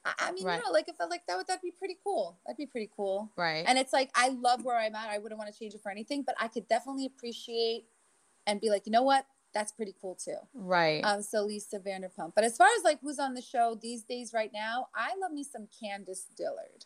[0.04, 0.58] I, I mean, Right.
[0.58, 2.40] you know, like if I like that would that'd be pretty cool.
[2.46, 3.32] That'd be pretty cool.
[3.36, 3.64] right.
[3.68, 5.10] And it's like I love where I'm at.
[5.10, 7.86] I wouldn't want to change it for anything, but I could definitely appreciate
[8.48, 9.26] and be like, you know what?
[9.54, 10.38] That's pretty cool too.
[10.54, 11.02] right.
[11.04, 12.34] Um, so Lisa Vanderpump.
[12.36, 15.32] But as far as like who's on the show these days right now, I love
[15.34, 16.86] me some Candiace Dillard.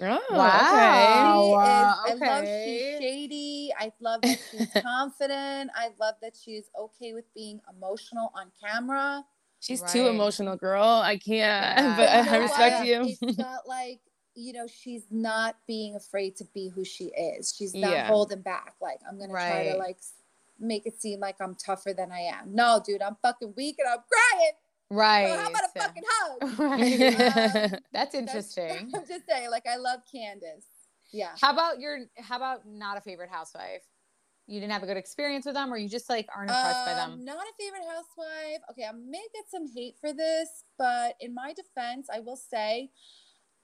[0.00, 0.68] oh, Wow.
[0.70, 2.62] She Wow, is, I love okay.
[2.64, 3.72] she's shady.
[3.78, 5.70] I love that she's confident.
[5.74, 9.24] I love that she's okay with being emotional on camera.
[9.62, 10.82] She's too emotional, girl.
[10.82, 11.26] I can't,
[11.78, 11.96] Yeah.
[11.96, 12.86] but I, I respect what?
[12.86, 13.16] you.
[13.22, 14.00] It's got like,
[14.34, 17.54] you know, she's not being afraid to be who she is.
[17.56, 18.06] She's not Yeah.
[18.08, 18.74] holding back.
[18.80, 19.98] Like, I'm gonna try to like
[20.58, 22.54] make it seem like I'm tougher than I am.
[22.54, 24.52] No, dude, I'm fucking weak and I'm crying.
[24.90, 25.28] right.
[25.28, 26.58] So how about a fucking hug?
[26.58, 27.72] right.
[27.74, 28.90] Um, That's interesting.
[28.94, 30.64] I'm just saying, like, I love Candiace.
[31.12, 31.30] Yeah.
[31.40, 31.98] How about your?
[32.18, 33.82] How about not a favorite housewife?
[34.46, 36.92] You didn't have a good experience with them, or you just like aren't impressed by
[36.92, 37.24] Um, them?
[37.24, 38.60] Not a favorite housewife.
[38.70, 42.90] Okay, I may get some hate for this, but in my defense, I will say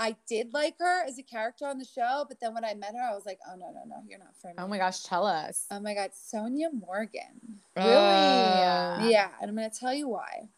[0.01, 2.25] I did like her as a character on the show.
[2.29, 4.37] But then when I met her, I was like, oh, no, no, no, you're not
[4.41, 4.55] for me.
[4.59, 5.67] Oh my gosh, tell us.
[5.73, 7.61] Oh my God, Sonja Morgan.
[7.77, 7.89] Really?
[7.89, 10.49] Uh, Yeah, and I'm going to tell you why.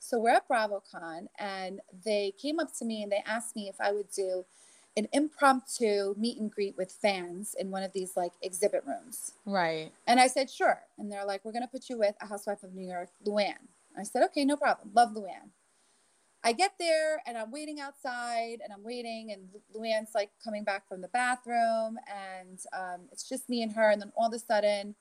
[0.00, 3.76] So we're at BravoCon, and they came up to me and they asked me if
[3.80, 4.44] I would do
[4.98, 9.32] an impromptu meet and greet with fans in one of these like exhibit rooms.
[9.46, 9.92] Right.
[10.08, 10.80] And I said, sure.
[10.98, 13.68] And they're like, we're going to put you with a housewife of New York, Luann.
[13.96, 14.90] I said, okay, no problem.
[14.92, 15.50] Love Luann.
[16.42, 20.64] I get there and I'm waiting outside and I'm waiting and Lu- Luann's like coming
[20.64, 23.90] back from the bathroom and um, it's just me and her.
[23.90, 24.96] And then all of a sudden,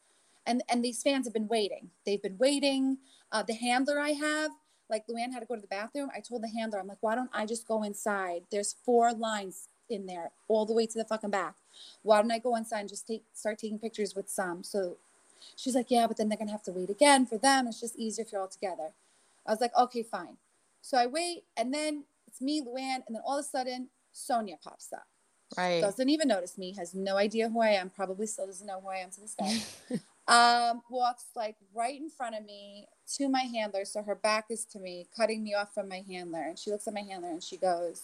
[0.45, 1.89] and, and these fans have been waiting.
[2.05, 2.99] They've been waiting.
[3.31, 4.51] Uh, the handler I have,
[4.89, 6.09] like Luann had to go to the bathroom.
[6.15, 8.43] I told the handler, I'm like, why don't I just go inside?
[8.51, 11.55] There's four lines in there all the way to the fucking back.
[12.03, 14.63] Why don't I go inside and just take start taking pictures with some?
[14.63, 14.97] So
[15.55, 17.67] she's like, yeah, but then they're gonna have to wait again for them.
[17.67, 18.89] It's just easier if you're all together.
[19.45, 20.37] I was like, okay, fine.
[20.81, 24.61] So I wait, and then it's me, Luann, and then all of a sudden Sonja
[24.61, 25.07] pops up.
[25.57, 25.81] Right.
[25.81, 28.89] Doesn't even notice me, has no idea who I am, probably still doesn't know who
[28.89, 29.99] I am to this day.
[30.27, 33.85] um, walks like right in front of me to my handler.
[33.85, 36.41] So her back is to me, cutting me off from my handler.
[36.41, 38.01] And she looks at my handler and she goes,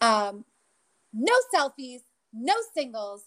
[0.00, 0.44] um,
[1.12, 2.00] no selfies,
[2.32, 3.24] no singles.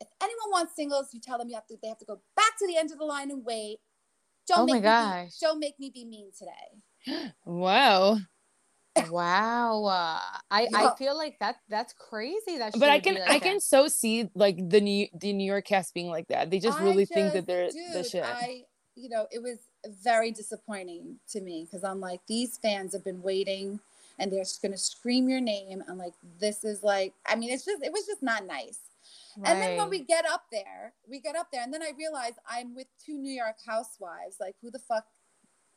[0.00, 2.58] If anyone wants singles, you tell them you have to they have to go back
[2.58, 3.78] to the end of the line and wait.
[4.46, 5.38] Don't Oh my make me gosh.
[5.40, 7.32] Be, don't make me be mean today.
[7.44, 8.18] Wow.
[9.10, 9.84] wow.
[9.84, 12.58] Uh, I I feel like that that's crazy.
[12.58, 12.74] That.
[12.78, 13.42] But I can like I that.
[13.42, 16.50] can so see like the New the New York cast being like that.
[16.50, 18.24] They just I really think that they're the shit.
[18.24, 18.64] I,
[18.96, 19.58] you know, it was
[20.02, 23.80] very disappointing to me because I'm like, these fans have been waiting
[24.18, 25.82] and they're just gonna scream your name.
[25.86, 28.80] And like, this is like, I mean, it's just, it was just not nice.
[29.44, 32.32] And then when we get up there, we get up there, and then I realize
[32.48, 34.36] I'm with two New York housewives.
[34.40, 35.04] Like, who the fuck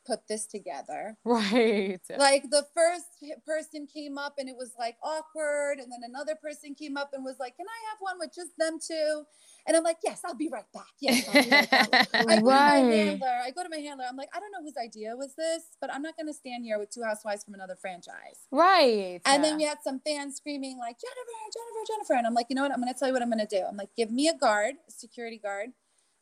[0.05, 1.17] put this together?
[1.25, 2.01] Right.
[2.17, 3.05] Like the first
[3.45, 7.23] person came up and it was like awkward, and then another person came up and
[7.23, 9.23] was like, "Can I have one with just them two?
[9.67, 12.07] And I'm like, "Yes, I'll be right back." Yes, I'll be right back.
[12.13, 12.91] I go to my Right.
[12.91, 13.39] handler.
[13.43, 14.05] I go to my handler.
[14.09, 16.63] I'm like, I don't know whose idea was this, but I'm not going to stand
[16.65, 18.47] here with two housewives from another franchise.
[18.51, 19.21] Right.
[19.25, 22.55] And then we had some fans screaming like Jennifer, Jennifer, Jennifer, and I'm like, you
[22.55, 22.71] know what?
[22.71, 23.63] I'm going to tell you what I'm going to do.
[23.63, 25.69] I'm like, give me a guard, a security guard.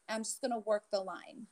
[0.08, 1.48] I'm just going to work the line.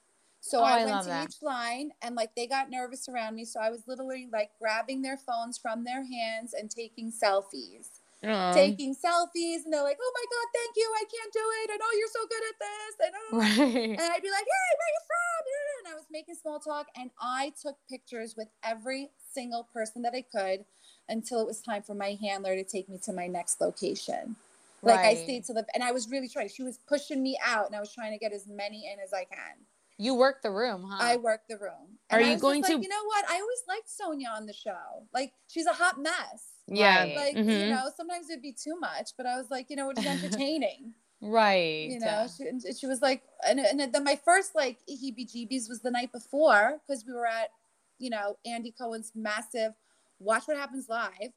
[0.47, 1.29] So Oh, I, I went to that.
[1.29, 5.01] each line, and like they got nervous around me, so I was literally like grabbing
[5.01, 7.89] their phones from their hands and taking selfies
[8.23, 8.51] Aw.
[8.53, 10.91] taking selfies and they're like, oh my God, thank you.
[10.95, 11.71] I can't do it.
[11.73, 12.93] I know you're so good at this.
[13.05, 13.38] And, oh.
[13.38, 13.89] Right.
[13.89, 15.86] and I'd be like, hey, where you from?
[15.86, 20.13] And I was making small talk and I took pictures with every single person that
[20.15, 20.65] I could
[21.10, 24.36] until it was time for my handler to take me to my next location.
[24.83, 26.49] Like I stayed to the, and I was really trying.
[26.49, 29.13] She was pushing me out and I was trying to get as many in as
[29.13, 29.57] I can.
[29.97, 30.97] You work the room, huh?
[30.99, 31.97] I worked the room.
[32.12, 33.25] Are And I you was just going like, to- You know what?
[33.29, 35.07] I always liked Sonja on the show.
[35.13, 36.53] Like she's a hot mess.
[36.67, 37.01] Yeah.
[37.03, 37.15] Right.
[37.15, 37.69] Like you Mhm.
[37.69, 40.93] know, sometimes it'd be too much, but I was like, you know, it is entertaining.
[41.21, 41.89] right.
[41.89, 45.89] you know, she, she was like, and, and then my first like heebie-jeebies was the
[45.91, 47.50] night before because we were at,
[47.98, 49.73] you know, Andy Cohen's massive
[50.19, 51.31] Watch What Happens Live,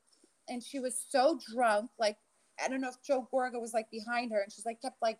[0.49, 2.19] and she was so drunk, like
[2.63, 5.19] I don't know if Joe Gorga was like behind her, and she's like kept like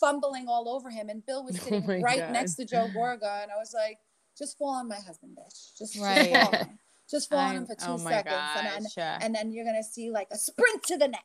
[0.00, 1.08] fumbling all over him.
[1.08, 2.32] And Bill was Oh sitting my right God.
[2.32, 3.42] next to Joe Gorga.
[3.42, 3.98] And I was like,
[4.36, 5.76] just fall on my husband, bitch.
[5.78, 6.06] Just, just fall
[6.46, 6.78] on him.
[7.10, 8.34] Just fall on him for two oh my seconds.
[8.56, 9.18] And, then, gosh.
[9.22, 11.24] and then you're going to see like a sprint to the neck.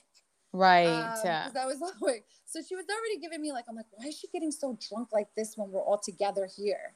[0.54, 0.86] right.
[0.88, 4.06] Um, 'cause I was like, so she was already giving me like, I'm like, why
[4.08, 6.96] is she getting so drunk like this when we're all together here?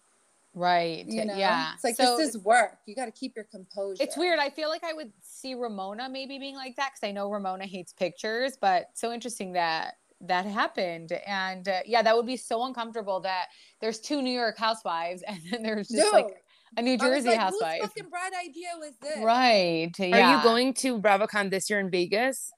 [0.53, 1.05] right.
[1.07, 1.73] You know, Yeah.
[1.75, 2.79] it's like So- this is work.
[2.87, 4.01] You got to keep your composure.
[4.01, 4.39] It's weird.
[4.39, 7.65] I feel like I would see Ramona maybe being like that because I know Ramona
[7.67, 11.11] hates pictures, but so interesting that that happened.
[11.25, 13.47] And uh, yeah, that would be so uncomfortable that
[13.81, 16.43] there's two New York housewives and then there's just Dude, like
[16.75, 17.81] a New Jersey like, housewife.
[17.81, 19.19] Whose fucking bright idea was this?
[19.19, 19.91] Right.
[19.99, 22.51] Are you going to BravoCon this year in Vegas?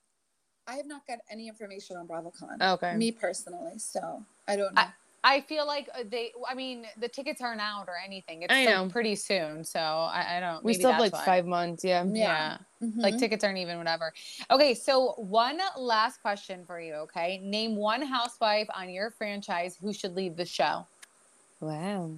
[0.68, 2.62] I have not got any information on BravoCon.
[2.74, 2.96] Okay.
[2.96, 4.82] Me personally, so I don't know.
[4.82, 4.90] I
[5.42, 8.44] feel like uh, they, I mean, the tickets aren't out or anything.
[8.44, 8.88] It's I know.
[8.90, 9.64] pretty soon.
[9.64, 11.26] So I, I don't, we still have like why.
[11.26, 11.84] five months.
[11.84, 12.06] Yeah.
[12.06, 12.58] Yeah.
[12.82, 12.98] Mhm.
[12.98, 14.14] Like tickets aren't even whatever.
[14.50, 16.94] Okay, so one last question for you.
[16.94, 20.88] Okay, name one housewife on your franchise who should leave the show.
[21.60, 22.12] Wow.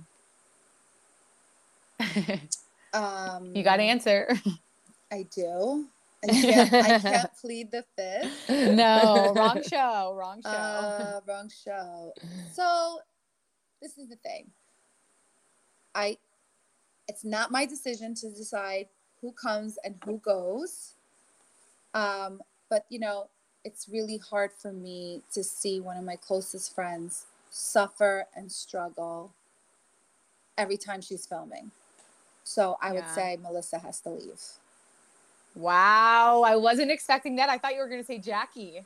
[2.93, 4.35] um, you got to answer.
[5.11, 5.87] I do.
[6.23, 8.49] I can't, I can't plead the fifth.
[8.49, 10.15] no, wrong show.
[10.17, 10.49] Wrong show.
[10.49, 12.13] Uh, wrong show.
[12.53, 12.99] So
[13.81, 14.51] this is the thing.
[15.95, 16.17] I
[17.07, 18.87] it's not my decision to decide
[19.21, 20.93] who comes and who goes.
[21.93, 23.27] Um, but you know,
[23.65, 29.33] it's really hard for me to see one of my closest friends suffer and struggle
[30.57, 31.71] every time she's filming.
[32.43, 34.41] So I would say Melissa has to leave.
[35.55, 37.49] Wow, I wasn't expecting that.
[37.49, 38.85] I thought you were going to say Jackie.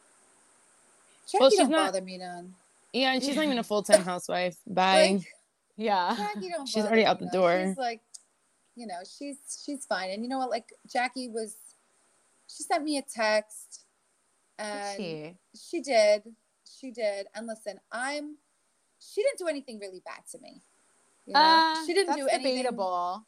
[1.28, 2.54] Jackie Well, she's don't not- bother me none.
[2.94, 4.58] Yeah, and she's not even a full time housewife.
[4.66, 5.18] Bye.
[5.18, 5.34] Like,
[5.76, 6.16] Yeah.
[6.18, 7.34] Jackie don't She's already me out the none.
[7.34, 7.66] door.
[7.68, 8.02] She's like,
[8.78, 10.12] you know, she's she's fine.
[10.12, 10.50] And you know what?
[10.50, 11.56] Like Jackie was,
[12.48, 13.82] she sent me a text,
[14.60, 15.34] and She.
[15.60, 16.24] she did,
[16.80, 17.28] she did.
[17.36, 18.36] And listen, I'm,
[19.00, 20.62] she didn't do anything really bad to me.
[21.26, 22.58] You know, Uh, she didn't that's do anything.
[22.58, 23.26] debatable.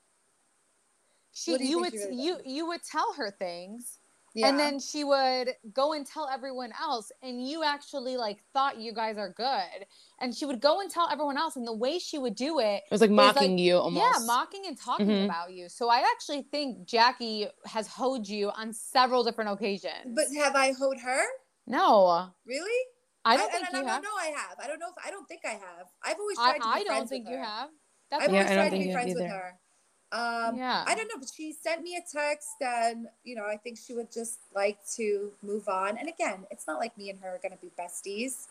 [1.38, 2.48] She, you you would, she really you, did?
[2.48, 4.00] you would tell her things,
[4.34, 4.48] Yeah.
[4.50, 8.92] and then she would go and tell everyone else and you actually like thought you
[8.94, 9.80] guys are good
[10.20, 12.84] and she would go and tell everyone else and the way she would do it
[12.90, 14.04] It was like is, mocking like- you almost.
[14.20, 15.26] yeah mocking and talking Mhm.
[15.26, 20.26] about you so i actually think jackie has hoed you on several different occasions but
[20.44, 21.22] have I hoed her?
[21.66, 22.80] no Really?
[23.26, 24.16] i don't I, think I, you don't have know.
[24.20, 24.56] I have.
[24.64, 25.86] I don't know if I don't think I have.
[26.04, 27.70] I've always i, tried to be I don't friends think with you have
[28.12, 29.60] that's I've Yeah, always I don't tried to think be you have friends with either.
[30.12, 30.18] Her.
[30.49, 30.84] Um, Yeah.
[30.88, 33.93] I don't know, but she sent me a text, and you know, I think she
[33.93, 35.97] would just like to move on.
[35.97, 38.45] And again, it's not like me and her are going to be besties.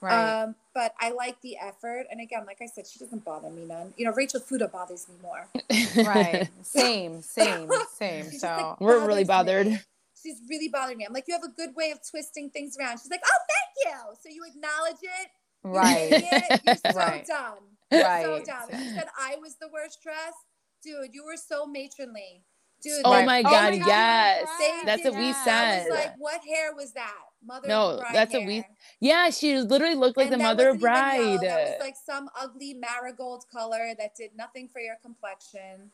[0.00, 2.06] right Um, but I like the effort.
[2.10, 3.94] And again, like I said, she doesn't bother me none.
[3.96, 5.48] You know, Rachel Fuda bothers me more.
[6.04, 9.72] right same same same so like, We're really bothers me.
[9.72, 9.84] bothered.
[10.22, 11.04] She's really bothering me.
[11.06, 12.98] I'm like, you have a good way of twisting things around.
[12.98, 13.38] She's like, oh,
[13.84, 14.14] thank you.
[14.22, 15.30] So you acknowledge it.
[15.64, 16.60] You right idiot.
[16.64, 17.26] You're so Right.
[17.26, 17.58] dumb.
[17.90, 18.68] So right dumb.
[18.70, 20.36] And you said I was the worst dressed.
[20.82, 22.42] Dude, you were so matronly.
[22.82, 23.24] Dude, Oh Right.
[23.26, 24.48] my Oh god, my God, yes.
[24.58, 25.90] They That's what we did- I said.
[25.90, 27.14] like, what hair was that?
[27.44, 28.48] Mother No, of bride that's what hair.
[28.48, 28.64] we-
[29.00, 31.38] yeah, she literally looked like And the mother of wasn't even yellow.
[31.38, 31.48] bride.
[31.48, 35.92] That was like some ugly marigold color that did nothing for your complexion.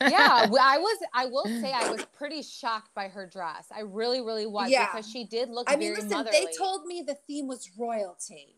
[0.00, 4.20] yeah I was i will say i was pretty shocked by her dress i really
[4.20, 4.86] really was Yeah.
[4.86, 6.30] because she did look I mean, listen, motherly.
[6.46, 8.54] they told me the theme was royalty.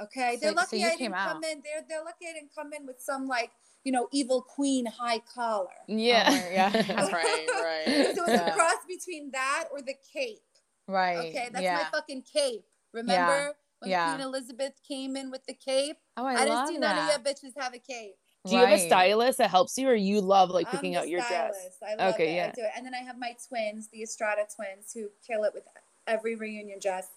[0.00, 1.32] Okay, they're so lucky you I didn't out.
[1.32, 1.60] come in.
[1.62, 3.50] They're they're lucky I didn't come in with some like
[3.84, 5.68] you know evil queen high collar.
[5.86, 6.26] yeah.
[6.28, 6.72] Oh yeah,
[7.12, 7.84] right, right.
[8.16, 8.46] so it's Yeah.
[8.48, 10.40] a cross between that or the cape.
[10.86, 11.76] right Okay, that's yeah.
[11.76, 12.64] my fucking cape.
[12.92, 14.14] Remember when Yeah.
[14.14, 15.96] Queen Elizabeth came in with the cape?
[16.16, 17.42] oh i, I, didn't love see none of that.
[17.42, 18.16] you bitches have a cape.
[18.46, 21.00] Do you have a stylist that helps you or you love like I'm picking the
[21.00, 21.54] out your dress?
[21.56, 21.78] stylist.
[21.86, 22.36] I love Okay, it.
[22.36, 22.46] yeah.
[22.48, 22.70] I do it.
[22.76, 25.64] And then I have my twins, the Estrada twins, who kill it with
[26.06, 27.08] every reunion dress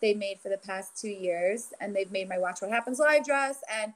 [0.00, 1.68] they made for the past two years.
[1.80, 3.58] And they've made my Watch What Happens Live dress.
[3.80, 3.92] And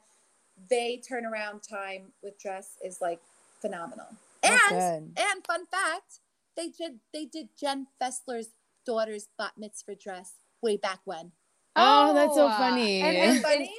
[0.70, 3.20] they turnaround time with dress is like
[3.60, 4.06] phenomenal.
[4.42, 6.20] And and fun fact,
[6.56, 8.48] they did they did Jen Fessler's
[8.86, 11.32] daughter's bat mitzvah dress way back when.
[11.76, 13.00] Oh, that's so uh, funny.
[13.00, 13.72] and, and, funny?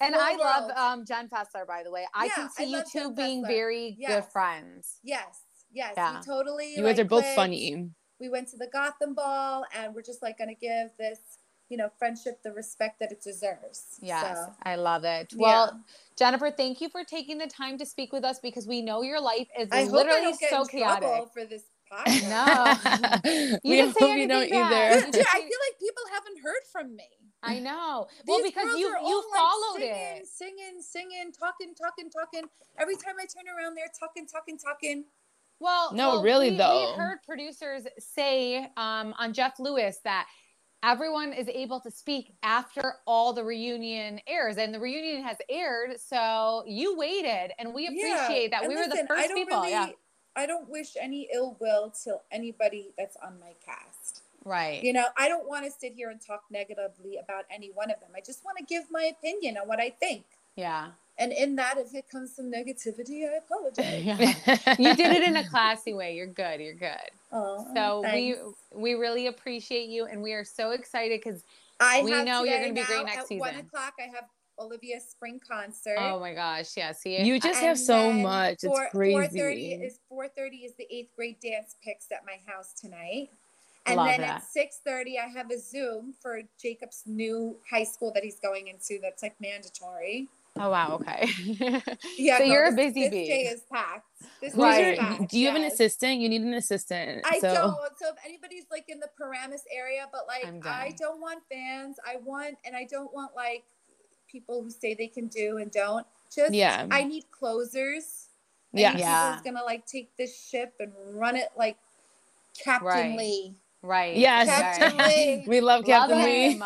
[0.00, 2.78] and Small I love um jen fessler by the way i Yeah, can see I
[2.78, 3.48] you two Jen being Fessler.
[3.48, 5.40] very good friends Yes,
[5.72, 6.18] yes, Yeah.
[6.20, 6.70] we totally.
[6.76, 7.36] You guys like, are both clicked.
[7.36, 7.90] funny.
[8.20, 11.18] we went to the Gotham Ball and we're just like going to give this,
[11.72, 13.80] you know, friendship the respect that it deserves.
[14.00, 15.38] yes So, i love it yeah.
[15.46, 15.66] well
[16.18, 19.20] jennifer thank you for taking the time to speak with us because we know your
[19.32, 22.28] life is I hope I literally don't get so in chaotic for this podcast.
[22.36, 23.58] No.
[23.64, 24.92] we didn't say hope you don't anything bad.
[24.98, 25.18] either.
[25.36, 27.08] I feel like people haven't heard from me.
[27.42, 31.74] i know These well because you you all, like, followed singing, it singing, singing, talking,
[31.74, 32.44] talking, talking.
[32.78, 35.04] Every time I turn around, they're talking, talking, talking.
[35.60, 36.92] Well, No, well, really, we, though.
[36.92, 40.26] we heard producers say um, on Jeff Lewis that
[40.82, 45.98] everyone is able to speak after all the reunion airs and the reunion has aired
[46.00, 48.60] so you waited and we appreciate yeah.
[48.60, 49.88] that and we listen, were the first people really, yeah
[50.36, 55.06] i don't wish any ill will to anybody that's on my cast right you know
[55.16, 58.20] i don't want to sit here and talk negatively about any one of them i
[58.20, 60.24] just want to give my opinion on what i think
[60.56, 64.78] yeah and in that, if it comes some negativity, I apologize.
[64.78, 66.16] you did it in a classy way.
[66.16, 66.60] You're good.
[66.60, 67.10] You're good.
[67.32, 68.38] Oh, so thanks.
[68.72, 71.44] we we really appreciate you, and we are so excited because
[72.04, 73.40] we know you're going to be great next at season.
[73.40, 74.24] One o'clock, I have
[74.58, 75.96] Olivia's spring concert.
[75.98, 76.92] Oh my gosh, yeah.
[76.92, 78.54] See, you just and have so much.
[78.54, 79.12] It's four, crazy.
[79.12, 83.30] Four thirty is four thirty is the eighth grade dance picks at my house tonight.
[83.86, 84.36] And Love then that.
[84.36, 88.68] at six thirty, I have a Zoom for Jacob's new high school that he's going
[88.68, 88.98] into.
[89.02, 90.28] That's like mandatory.
[90.58, 91.28] Oh wow, okay.
[92.18, 93.26] yeah, so no, you're this, a busy this bee.
[93.26, 94.06] day is packed.
[94.40, 94.98] This right.
[94.98, 95.52] Packed, do you yes.
[95.52, 96.20] have an assistant?
[96.20, 97.22] You need an assistant.
[97.24, 97.54] I so.
[97.54, 97.76] don't.
[97.98, 101.96] So if anybody's like in the Paramus area, but like I don't want fans.
[102.04, 103.64] I want and I don't want like
[104.28, 106.06] people who say they can do and don't.
[106.34, 106.86] Just yeah.
[106.90, 108.28] I need closers.
[108.72, 108.96] Yeah.
[108.96, 109.34] Yeah.
[109.34, 111.76] Who's gonna like take this ship and run it like
[112.62, 113.18] Captain right.
[113.18, 113.54] Lee.
[113.82, 114.16] Right.
[114.16, 114.48] Yes.
[114.48, 115.44] Captain Lee.
[115.46, 116.60] we love Captain love Lee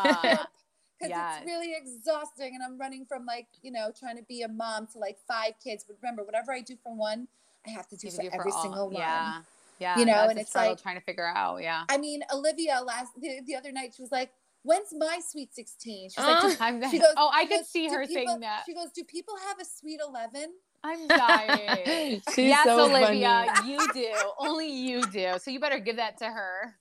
[0.99, 1.37] because yes.
[1.39, 4.87] it's really exhausting and i'm running from like you know trying to be a mom
[4.87, 7.27] to like five kids but remember whatever i do for one
[7.67, 9.01] i have to do for do every for single one.
[9.01, 9.41] yeah.
[9.79, 11.85] Yeah you know and it's like trying to figure out yeah.
[11.91, 14.31] I mean olivia last the, the other night she was like
[14.63, 18.07] when's my sweet 16 she's uh, like she goes, oh i could goes, see her
[18.07, 18.63] people, saying that.
[18.65, 20.51] she goes do people have a sweet 11
[20.85, 22.23] I'm dying.
[22.37, 24.13] yes, so Olivia, you do.
[24.39, 25.33] Only you do.
[25.41, 26.77] So you better give that to her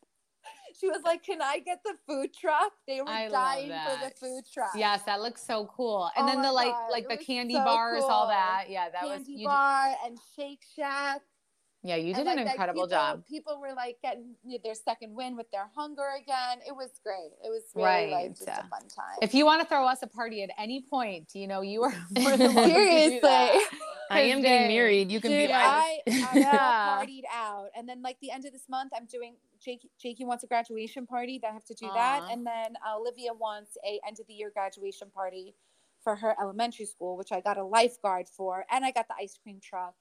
[0.86, 4.12] she was like, "Can I get the food truck?" They were I dying for the
[4.16, 4.72] food truck.
[4.76, 6.10] Yes, that looks so cool.
[6.16, 8.10] And oh then the like God, like the candy so bars, cool.
[8.10, 8.66] all that.
[8.70, 11.22] Yeah, that candy was you bar and Shake Shack.
[11.86, 13.26] Yeah, you did and, an incredible people, job.
[13.28, 14.34] People were like getting
[14.64, 16.58] their second win with their hunger again.
[16.68, 17.30] It was great.
[17.44, 18.12] It was really right.
[18.12, 19.20] like just a fun time.
[19.22, 21.94] If you want to throw us a party at any point, you know, you are
[22.20, 23.30] more than Seriously.
[24.10, 25.12] I am getting married.
[25.12, 26.98] You can Dude, be I, I yeah.
[26.98, 27.68] partied out.
[27.78, 31.06] And then like the end of this month, I'm doing Jake Jakey wants a graduation
[31.06, 31.38] party.
[31.40, 31.94] That I have to do Aww.
[31.94, 32.32] that.
[32.32, 35.54] And then uh, Olivia wants a end of the year graduation party
[36.04, 39.38] for her elementary school, which I got a lifeguard for, and I got the ice
[39.42, 39.94] cream truck.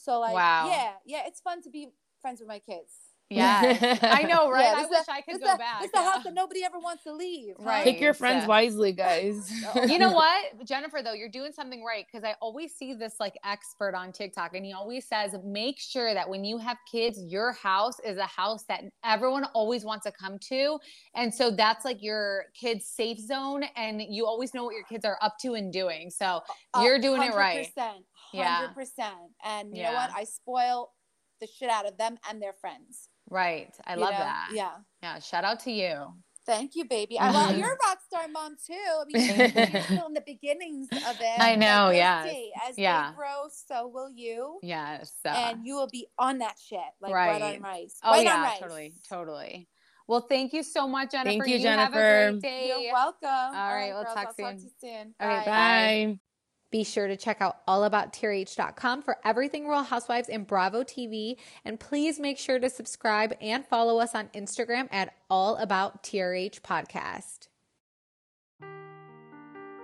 [0.00, 0.66] So like, wow.
[0.66, 1.88] yeah, yeah, it's fun to be
[2.22, 2.90] friends with my kids.
[3.28, 4.64] Yeah, I know, right?
[4.64, 5.82] Yeah, I wish I could go the, back.
[5.84, 7.54] It's the house that nobody ever wants to leave.
[7.60, 7.84] Right.
[7.84, 9.52] Pick your friends wisely, guys.
[9.88, 11.00] you know what, Jennifer?
[11.04, 14.66] Though you're doing something right because I always see this like expert on TikTok, and
[14.66, 18.64] he always says, make sure that when you have kids, your house is a house
[18.64, 20.80] that everyone always wants to come to,
[21.14, 25.04] and so that's like your kids' safe zone, and you always know what your kids
[25.04, 26.10] are up to and doing.
[26.10, 26.40] So
[26.80, 27.70] you're doing it right.
[28.34, 29.16] Hundred percent.
[29.44, 29.90] And you yeah.
[29.90, 30.10] know what?
[30.14, 30.92] I spoil
[31.40, 33.08] the shit out of them and their friends.
[33.28, 33.74] Right.
[33.86, 34.18] I you love know?
[34.18, 34.50] that.
[34.52, 34.70] Yeah.
[35.02, 35.18] Yeah.
[35.20, 36.06] Shout out to you.
[36.46, 37.18] Thank you, baby.
[37.18, 38.74] I love you're a rock star mom too.
[38.74, 39.38] I mean,
[39.72, 41.40] you're still in the beginnings of it.
[41.40, 42.26] I know, yeah.
[42.66, 43.10] As yeah.
[43.10, 44.58] they grow, so will you.
[44.62, 45.12] Yes.
[45.24, 47.98] Uh, and you will be on that shit, like right, right on rice.
[48.02, 49.68] Oh right yeah, totally, totally.
[50.08, 51.30] Well, thank you so much, Jennifer.
[51.30, 51.98] Thank you, you Jennifer.
[51.98, 52.66] Have a great day.
[52.66, 53.28] You're welcome.
[53.28, 54.46] All right, we'll girls, talk, soon.
[54.46, 55.14] talk to you soon.
[55.20, 55.44] Okay, bye.
[55.46, 56.18] bye.
[56.70, 61.36] Be sure to check out allabouttrh.com for everything Real Housewives and Bravo TV.
[61.64, 66.60] And please make sure to subscribe and follow us on Instagram at All About TRH
[66.60, 67.48] Podcast.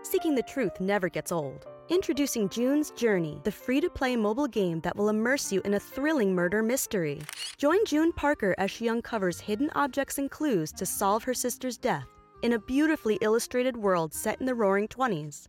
[0.02, 1.66] Seeking the truth never gets old.
[1.88, 5.80] Introducing June's Journey, the free to play mobile game that will immerse you in a
[5.80, 7.20] thrilling murder mystery.
[7.58, 12.06] Join June Parker as she uncovers hidden objects and clues to solve her sister's death
[12.42, 15.48] in a beautifully illustrated world set in the roaring 20s.